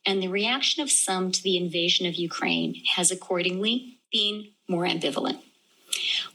and 0.07 0.23
the 0.23 0.29
reaction 0.29 0.83
of 0.83 0.91
some 0.91 1.33
to 1.33 1.43
the 1.43 1.57
invasion 1.57 2.07
of 2.07 2.15
Ukraine 2.15 2.83
has 2.97 3.11
accordingly 3.11 3.99
been 4.13 4.49
more 4.69 4.85
ambivalent. 4.85 5.41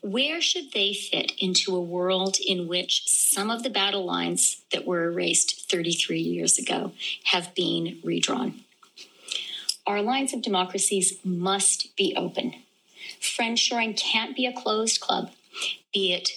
Where 0.02 0.42
should 0.42 0.72
they 0.72 0.94
fit 0.94 1.34
into 1.40 1.76
a 1.76 1.82
world 1.82 2.38
in 2.46 2.68
which 2.68 3.04
some 3.08 3.50
of 3.50 3.64
the 3.64 3.70
battle 3.70 4.06
lines 4.06 4.62
that 4.72 4.86
were 4.86 5.06
erased 5.06 5.70
33 5.70 6.20
years 6.20 6.58
ago 6.58 6.94
have 7.26 7.54
been 7.56 8.00
redrawn? 8.04 8.62
Our 9.86 10.02
lines 10.02 10.34
of 10.34 10.42
democracies 10.42 11.18
must 11.24 11.96
be 11.96 12.14
open. 12.16 12.56
Friendshoring 13.20 13.98
can't 13.98 14.36
be 14.36 14.46
a 14.46 14.54
closed 14.54 15.00
club, 15.00 15.32
be 15.94 16.14
it 16.14 16.30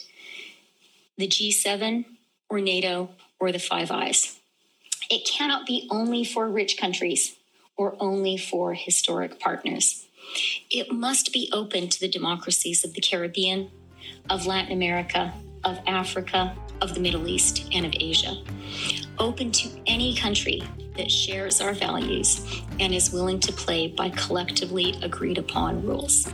the 1.18 1.28
G7 1.28 2.04
or 2.48 2.60
NATO 2.60 3.10
or 3.38 3.52
the 3.52 3.58
Five 3.58 3.90
Eyes. 3.90 4.40
It 5.10 5.26
cannot 5.26 5.66
be 5.66 5.88
only 5.90 6.24
for 6.24 6.48
rich 6.48 6.76
countries 6.78 7.36
or 7.76 7.96
only 8.00 8.36
for 8.36 8.74
historic 8.74 9.40
partners. 9.40 10.06
It 10.70 10.92
must 10.92 11.32
be 11.32 11.50
open 11.52 11.88
to 11.88 12.00
the 12.00 12.08
democracies 12.08 12.84
of 12.84 12.94
the 12.94 13.00
Caribbean, 13.00 13.70
of 14.30 14.46
Latin 14.46 14.72
America, 14.72 15.32
of 15.64 15.78
Africa, 15.86 16.56
of 16.80 16.94
the 16.94 17.00
Middle 17.00 17.28
East, 17.28 17.68
and 17.72 17.86
of 17.86 17.92
Asia. 17.98 18.36
Open 19.18 19.52
to 19.52 19.68
any 19.86 20.16
country 20.16 20.62
that 20.96 21.10
shares 21.10 21.60
our 21.60 21.72
values 21.72 22.62
and 22.80 22.92
is 22.92 23.12
willing 23.12 23.40
to 23.40 23.52
play 23.52 23.88
by 23.88 24.10
collectively 24.10 24.94
agreed 25.02 25.38
upon 25.38 25.84
rules. 25.84 26.28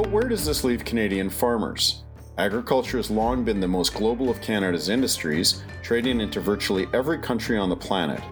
But 0.00 0.12
where 0.12 0.28
does 0.30 0.46
this 0.46 0.64
leave 0.64 0.82
Canadian 0.86 1.28
farmers? 1.28 2.04
Agriculture 2.38 2.96
has 2.96 3.10
long 3.10 3.44
been 3.44 3.60
the 3.60 3.68
most 3.68 3.92
global 3.92 4.30
of 4.30 4.40
Canada's 4.40 4.88
industries, 4.88 5.62
trading 5.82 6.22
into 6.22 6.40
virtually 6.40 6.86
every 6.94 7.18
country 7.18 7.58
on 7.58 7.68
the 7.68 7.76
planet. 7.76 8.22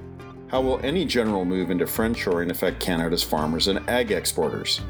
How 0.46 0.62
will 0.62 0.80
any 0.82 1.04
general 1.04 1.44
move 1.44 1.70
into 1.70 1.84
friendshoring 1.84 2.48
affect 2.50 2.80
Canada's 2.80 3.22
farmers 3.22 3.68
and 3.68 3.86
ag 3.86 4.12
exporters? 4.12 4.80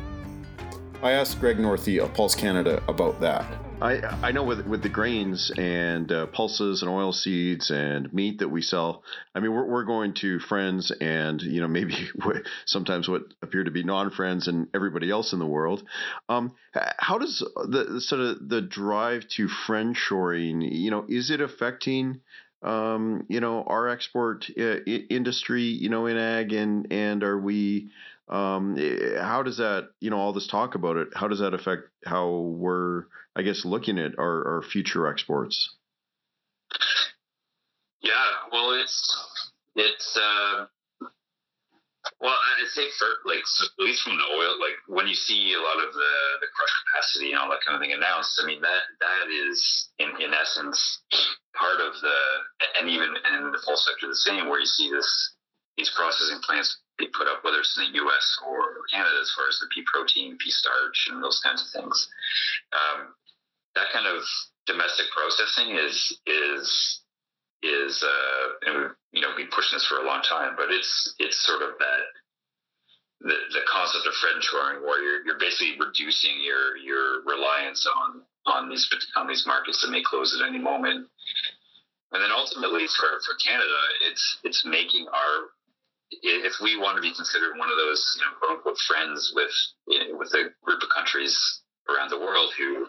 I 1.03 1.11
asked 1.11 1.41
Greg 1.41 1.59
Northey 1.59 1.99
of 2.01 2.15
Pulse 2.15 2.37
Canada 2.37 2.81
about 2.87 3.21
that. 3.23 3.45
I 3.81 4.01
I 4.23 4.33
know 4.33 4.43
with 4.43 4.67
with 4.67 4.83
the 4.83 4.89
grains 4.89 5.53
and 5.57 6.11
uh, 6.11 6.27
pulses 6.27 6.83
and 6.83 6.91
oil 6.91 7.13
seeds 7.13 7.71
and 7.71 8.13
meat 8.13 8.41
that 8.41 8.49
we 8.49 8.61
sell. 8.61 9.05
I 9.35 9.41
mean, 9.41 9.53
we're 9.53 9.67
we're 9.67 9.85
going 9.85 10.15
to 10.15 10.41
friends 10.41 10.91
and 10.91 11.41
you 11.41 11.61
know 11.61 11.69
maybe 11.69 11.95
sometimes 12.67 13.09
what 13.09 13.23
appear 13.41 13.63
to 13.65 13.71
be 13.71 13.85
non 13.85 14.11
friends 14.11 14.49
and 14.49 14.67
everybody 14.75 15.11
else 15.11 15.33
in 15.33 15.39
the 15.39 15.47
world. 15.47 15.85
Um, 16.29 16.55
how 16.99 17.19
does 17.19 17.39
the 17.39 18.01
sort 18.01 18.21
of 18.21 18.49
the 18.49 18.63
drive 18.63 19.29
to 19.37 19.49
friend 19.49 19.97
shoring? 19.97 20.61
You 20.61 20.91
know, 20.91 21.05
is 21.09 21.31
it 21.31 21.41
affecting? 21.41 22.21
Um, 22.61 23.27
you 23.29 23.39
know, 23.39 23.63
our 23.63 23.89
export 23.89 24.51
uh, 24.59 24.81
industry, 24.85 25.63
you 25.63 25.89
know, 25.89 26.07
in 26.07 26.17
ag, 26.17 26.53
and 26.53 26.91
and 26.91 27.23
are 27.23 27.39
we 27.39 27.91
Um, 28.29 28.77
eh, 28.79 29.21
how 29.21 29.43
does 29.43 29.57
that, 29.57 29.89
you 30.01 30.11
know, 30.11 30.19
all 30.19 30.33
this 30.33 30.47
talk 30.47 30.75
about 30.75 30.97
it, 30.97 31.09
how 31.15 31.29
does 31.29 31.41
that 31.41 31.55
affect 31.55 31.85
how 32.05 32.29
we're, 32.31 33.05
I 33.35 33.43
guess, 33.43 33.65
looking 33.65 33.99
at 33.99 34.19
our, 34.19 34.57
our 34.57 34.63
future 34.63 35.07
exports? 35.07 35.77
Yeah, 38.01 38.13
well, 38.53 38.73
it's 38.73 39.51
it's 39.75 40.17
uh, 40.17 40.67
well, 42.21 42.35
I'd 42.35 42.69
say 42.69 42.87
for 42.99 43.09
like 43.25 43.39
at 43.39 43.85
least 43.85 44.03
from 44.03 44.17
the 44.19 44.29
oil, 44.35 44.59
like 44.61 44.79
when 44.87 45.07
you 45.07 45.15
see 45.15 45.55
a 45.55 45.63
lot 45.63 45.79
of 45.79 45.93
the 45.93 46.13
the 46.41 46.51
crush 46.55 46.75
capacity 46.85 47.31
and 47.31 47.39
all 47.39 47.51
that 47.51 47.65
kind 47.67 47.77
of 47.77 47.81
thing 47.81 47.93
announced, 47.93 48.41
I 48.43 48.47
mean 48.47 48.61
that 48.61 48.83
that 49.01 49.31
is 49.31 49.89
in 49.99 50.11
in 50.21 50.35
essence 50.35 50.79
part 51.55 51.81
of 51.81 51.95
the 52.01 52.19
and 52.79 52.89
even 52.89 53.09
in 53.09 53.51
the 53.51 53.63
full 53.65 53.77
sector 53.77 54.07
the 54.07 54.15
same 54.15 54.49
where 54.49 54.61
you 54.61 54.67
see 54.67 54.91
this 54.91 55.35
these 55.79 55.95
processing 55.95 56.43
plants 56.43 56.83
be 56.99 57.07
put 57.15 57.31
up, 57.31 57.47
whether 57.47 57.63
it's 57.63 57.79
in 57.79 57.95
the 57.95 58.03
U.S. 58.03 58.27
or 58.43 58.83
Canada, 58.91 59.15
as 59.23 59.31
far 59.39 59.47
as 59.47 59.63
the 59.63 59.71
pea 59.71 59.87
protein, 59.87 60.37
pea 60.43 60.51
starch, 60.51 61.07
and 61.09 61.23
those 61.23 61.41
kinds 61.41 61.63
of 61.63 61.71
things. 61.71 61.97
Um, 62.75 63.15
that 63.79 63.95
kind 63.95 64.11
of 64.11 64.27
domestic 64.67 65.07
processing 65.15 65.79
is 65.79 65.95
is 66.27 66.67
is 67.63 68.03
uh, 68.03 68.45
and 68.67 68.91
you 69.15 69.23
know 69.23 69.31
been 69.39 69.49
pushing 69.55 69.79
this 69.79 69.87
for 69.87 70.03
a 70.03 70.07
long 70.07 70.21
time, 70.27 70.59
but 70.59 70.75
it's 70.75 71.15
it's 71.23 71.39
sort 71.47 71.63
of 71.63 71.79
that 71.79 72.03
the, 73.21 73.39
the 73.55 73.63
concept 73.71 74.07
of 74.07 74.15
friend 74.19 74.43
friendshoring 74.43 74.83
where 74.83 75.03
you're, 75.03 75.25
you're 75.27 75.39
basically 75.39 75.79
reducing 75.79 76.43
your 76.43 76.77
your 76.77 77.23
reliance 77.23 77.87
on 77.87 78.23
on 78.47 78.69
these 78.69 78.87
on 79.17 79.27
these 79.27 79.47
markets 79.47 79.83
that 79.83 79.91
may 79.91 80.03
close 80.03 80.35
at 80.35 80.47
any 80.47 80.59
moment. 80.59 81.07
And 82.11 82.25
then 82.25 82.33
ultimately 82.33 82.87
for, 82.97 83.21
for 83.21 83.37
Canada, 83.45 83.79
it's 84.11 84.39
it's 84.45 84.65
making 84.65 85.07
our 85.13 85.51
if 86.11 86.55
we 86.63 86.77
want 86.77 86.97
to 86.97 87.03
be 87.03 87.15
considered 87.15 87.59
one 87.59 87.71
of 87.71 87.77
those 87.77 88.01
you 88.19 88.25
know 88.25 88.33
quote 88.39 88.57
unquote 88.57 88.79
friends 88.87 89.33
with 89.35 89.53
you 89.87 89.99
know, 89.99 90.17
with 90.17 90.33
a 90.35 90.51
group 90.65 90.83
of 90.83 90.89
countries 90.95 91.37
around 91.89 92.11
the 92.11 92.19
world 92.19 92.53
who 92.57 92.87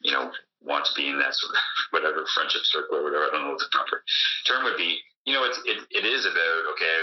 you 0.00 0.12
know 0.12 0.30
want 0.62 0.84
to 0.86 0.94
be 0.94 1.08
in 1.08 1.18
that 1.18 1.34
sort 1.34 1.54
of 1.54 1.58
whatever 1.90 2.26
friendship 2.34 2.62
circle 2.64 2.98
or 2.98 3.04
whatever. 3.04 3.26
I 3.26 3.30
don't 3.30 3.44
know 3.46 3.54
what 3.54 3.62
the 3.62 3.72
proper 3.72 4.02
term 4.46 4.64
would 4.64 4.76
be. 4.76 4.98
You 5.24 5.34
know, 5.34 5.44
it's, 5.44 5.60
it, 5.66 5.78
it 5.92 6.04
is 6.08 6.24
about, 6.24 6.60
okay, 6.72 6.98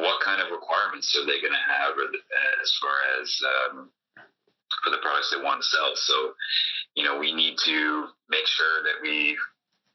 what 0.00 0.22
kind 0.24 0.40
of 0.40 0.50
requirements 0.50 1.12
are 1.12 1.26
they 1.26 1.44
going 1.44 1.54
to 1.54 1.68
have 1.68 1.92
as 2.62 2.70
far 2.80 2.96
as 3.20 3.28
um, 3.44 3.90
for 4.82 4.90
the 4.90 5.02
products 5.04 5.30
they 5.30 5.42
want 5.42 5.60
to 5.60 5.68
sell? 5.68 5.92
So, 5.94 6.32
you 6.96 7.04
know, 7.04 7.18
we 7.18 7.34
need 7.34 7.60
to 7.68 8.08
make 8.30 8.46
sure 8.48 8.82
that 8.82 8.98
we 9.02 9.36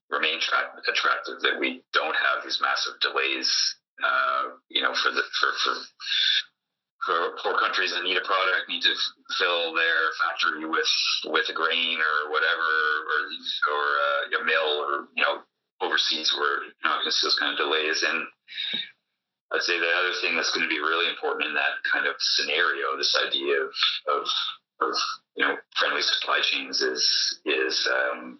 remain 0.09 0.39
tra- 0.39 0.77
attractive, 0.87 1.41
that 1.41 1.59
we 1.59 1.81
don't 1.93 2.15
have 2.15 2.45
these 2.45 2.61
massive 2.61 3.01
delays, 3.01 3.49
uh, 4.03 4.43
you 4.69 4.81
know, 4.81 4.93
for 4.95 5.11
the, 5.11 5.23
for, 5.39 5.51
for, 5.63 5.73
for 7.05 7.17
poor 7.43 7.55
countries 7.59 7.91
that 7.91 8.03
need 8.03 8.17
a 8.17 8.25
product 8.25 8.67
need 8.67 8.81
to 8.83 8.93
fill 9.37 9.73
their 9.73 10.01
factory 10.19 10.65
with 10.65 10.91
with 11.31 11.47
a 11.49 11.55
grain 11.55 11.97
or 11.99 12.31
whatever, 12.31 12.69
or 13.07 13.19
or 13.71 13.83
uh, 13.97 14.41
a 14.41 14.45
mill, 14.45 14.71
or 14.83 15.07
you 15.15 15.23
know, 15.23 15.41
overseas 15.81 16.33
where 16.37 16.63
you 16.63 16.85
know 16.85 16.99
it's 17.05 17.21
those 17.21 17.37
kind 17.39 17.53
of 17.53 17.57
delays. 17.57 18.03
And 18.03 18.23
I'd 19.51 19.63
say 19.63 19.79
the 19.79 19.89
other 19.89 20.13
thing 20.21 20.35
that's 20.35 20.53
going 20.53 20.67
to 20.67 20.73
be 20.73 20.79
really 20.79 21.09
important 21.09 21.47
in 21.47 21.55
that 21.55 21.81
kind 21.91 22.05
of 22.05 22.15
scenario, 22.19 22.97
this 22.97 23.17
idea 23.25 23.63
of 23.63 23.73
of, 24.11 24.23
of 24.81 24.95
you 25.35 25.45
know 25.45 25.55
friendly 25.79 26.01
supply 26.01 26.39
chains, 26.43 26.81
is 26.81 27.03
is 27.45 27.87
um, 27.87 28.39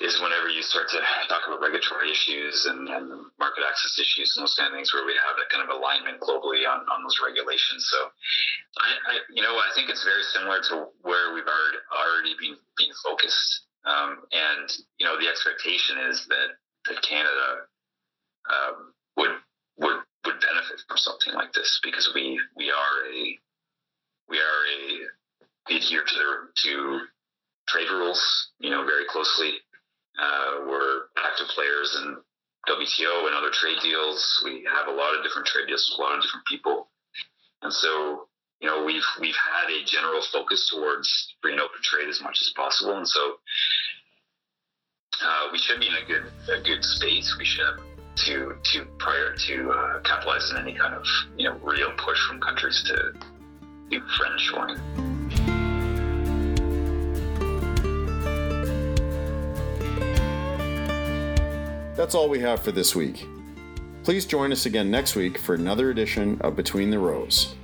is 0.00 0.22
whenever 0.22 0.46
you 0.46 0.62
start 0.62 0.86
to 0.88 0.98
talk 1.26 1.42
about 1.46 1.58
regulatory 1.58 2.10
issues 2.10 2.66
and, 2.70 2.88
and, 2.88 3.10
market 3.38 3.62
access 3.66 3.98
issues 3.98 4.34
and 4.34 4.42
those 4.42 4.54
kind 4.54 4.70
of 4.70 4.74
things 4.74 4.94
where 4.94 5.06
we 5.06 5.14
have 5.14 5.34
that 5.38 5.50
kind 5.50 5.62
of 5.62 5.70
alignment 5.74 6.18
globally 6.22 6.66
on, 6.66 6.86
on 6.90 7.02
those 7.02 7.18
regulations. 7.22 7.86
So, 7.90 8.10
I, 8.78 8.90
I, 8.94 9.14
you 9.30 9.42
know, 9.42 9.58
I 9.58 9.70
think 9.74 9.90
it's 9.90 10.02
very 10.02 10.22
similar 10.34 10.62
to 10.70 10.90
where 11.02 11.34
we've 11.34 11.46
already, 11.46 12.34
been, 12.38 12.58
been 12.78 12.94
focused. 13.02 13.66
Um, 13.86 14.26
and, 14.30 14.66
you 14.98 15.06
know, 15.06 15.18
the 15.18 15.26
expectation 15.26 15.98
is 16.10 16.26
that, 16.30 16.58
that 16.90 16.98
Canada 17.02 17.66
um, 18.50 18.94
would, 19.18 19.34
would, 19.78 19.98
would 20.26 20.38
benefit 20.42 20.82
from 20.86 20.98
something 20.98 21.34
like 21.34 21.54
this 21.54 21.78
because 21.82 22.10
we, 22.14 22.38
we 22.54 22.70
are 22.70 22.96
a, 23.06 23.18
we 24.30 24.38
are 24.38 24.62
a, 24.66 25.74
adhere 25.74 26.02
to, 26.02 26.48
to 26.64 27.00
trade 27.68 27.90
rules, 27.90 28.50
you 28.58 28.70
know, 28.70 28.84
very 28.84 29.04
closely. 29.08 29.52
Uh, 30.18 30.66
we're 30.66 31.02
active 31.16 31.46
players 31.54 31.96
in 32.02 32.16
WTO 32.68 33.26
and 33.26 33.34
other 33.34 33.50
trade 33.52 33.78
deals. 33.82 34.42
We 34.44 34.66
have 34.66 34.88
a 34.88 34.96
lot 34.96 35.14
of 35.16 35.22
different 35.22 35.46
trade 35.46 35.68
deals 35.68 35.88
with 35.90 35.98
a 35.98 36.02
lot 36.02 36.18
of 36.18 36.22
different 36.22 36.46
people, 36.46 36.88
and 37.62 37.72
so 37.72 38.26
you 38.60 38.68
know 38.68 38.84
we've 38.84 39.06
we've 39.20 39.38
had 39.38 39.70
a 39.70 39.84
general 39.86 40.20
focus 40.32 40.68
towards 40.74 41.08
free 41.40 41.52
and 41.52 41.60
open 41.60 41.80
trade 41.82 42.08
as 42.08 42.20
much 42.20 42.38
as 42.42 42.52
possible, 42.56 42.96
and 42.96 43.06
so 43.06 43.38
uh, 45.22 45.48
we 45.52 45.58
should 45.58 45.80
be 45.80 45.86
in 45.86 45.94
a 45.94 46.06
good 46.06 46.26
a 46.50 46.62
good 46.62 46.82
space. 46.82 47.36
We 47.38 47.44
should 47.44 47.78
to 48.26 48.54
to 48.72 48.84
prior 48.98 49.34
to 49.46 49.70
uh, 49.70 50.58
any 50.58 50.74
kind 50.74 50.94
of 50.94 51.04
you 51.36 51.48
know 51.48 51.56
real 51.62 51.92
push 51.96 52.18
from 52.26 52.40
countries 52.40 52.82
to 52.88 53.12
do 53.90 54.00
friend 54.18 54.40
shoring. 54.40 55.17
That's 61.98 62.14
all 62.14 62.28
we 62.28 62.38
have 62.38 62.62
for 62.62 62.70
this 62.70 62.94
week. 62.94 63.26
Please 64.04 64.24
join 64.24 64.52
us 64.52 64.66
again 64.66 64.88
next 64.88 65.16
week 65.16 65.36
for 65.36 65.56
another 65.56 65.90
edition 65.90 66.40
of 66.42 66.54
Between 66.54 66.90
the 66.90 66.98
Rows. 67.00 67.56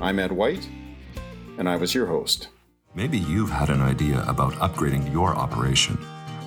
I'm 0.00 0.18
Ed 0.18 0.32
White, 0.32 0.68
and 1.56 1.68
I 1.68 1.76
was 1.76 1.94
your 1.94 2.06
host. 2.06 2.48
Maybe 2.96 3.16
you've 3.16 3.52
had 3.52 3.70
an 3.70 3.80
idea 3.80 4.24
about 4.26 4.54
upgrading 4.54 5.12
your 5.12 5.36
operation. 5.36 5.96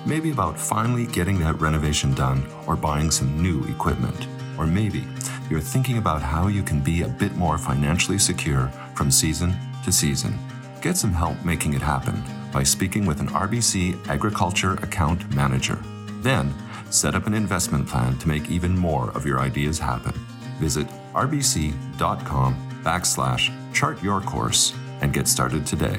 Maybe 0.04 0.32
about 0.32 0.60
finally 0.60 1.06
getting 1.06 1.38
that 1.38 1.58
renovation 1.62 2.12
done 2.12 2.46
or 2.66 2.76
buying 2.76 3.10
some 3.10 3.42
new 3.42 3.64
equipment. 3.74 4.28
Or 4.58 4.66
maybe 4.66 5.02
you're 5.48 5.60
thinking 5.60 5.96
about 5.96 6.20
how 6.20 6.48
you 6.48 6.62
can 6.62 6.80
be 6.80 7.04
a 7.04 7.08
bit 7.08 7.34
more 7.36 7.56
financially 7.56 8.18
secure 8.18 8.68
from 8.94 9.10
season 9.10 9.54
to 9.86 9.92
season. 9.92 10.38
Get 10.82 10.98
some 10.98 11.14
help 11.14 11.42
making 11.42 11.72
it 11.72 11.80
happen 11.80 12.22
by 12.52 12.64
speaking 12.64 13.06
with 13.06 13.20
an 13.20 13.28
RBC 13.28 14.08
Agriculture 14.08 14.74
Account 14.82 15.34
Manager. 15.34 15.82
Then, 16.20 16.54
set 16.92 17.14
up 17.14 17.26
an 17.26 17.34
investment 17.34 17.88
plan 17.88 18.18
to 18.18 18.28
make 18.28 18.50
even 18.50 18.76
more 18.76 19.10
of 19.16 19.26
your 19.26 19.40
ideas 19.40 19.78
happen. 19.78 20.12
Visit 20.58 20.86
rbc.com 21.14 22.54
backslash 22.82 23.52
chart 23.72 24.02
your 24.02 24.20
course 24.20 24.74
and 25.00 25.12
get 25.12 25.26
started 25.26 25.66
today. 25.66 25.98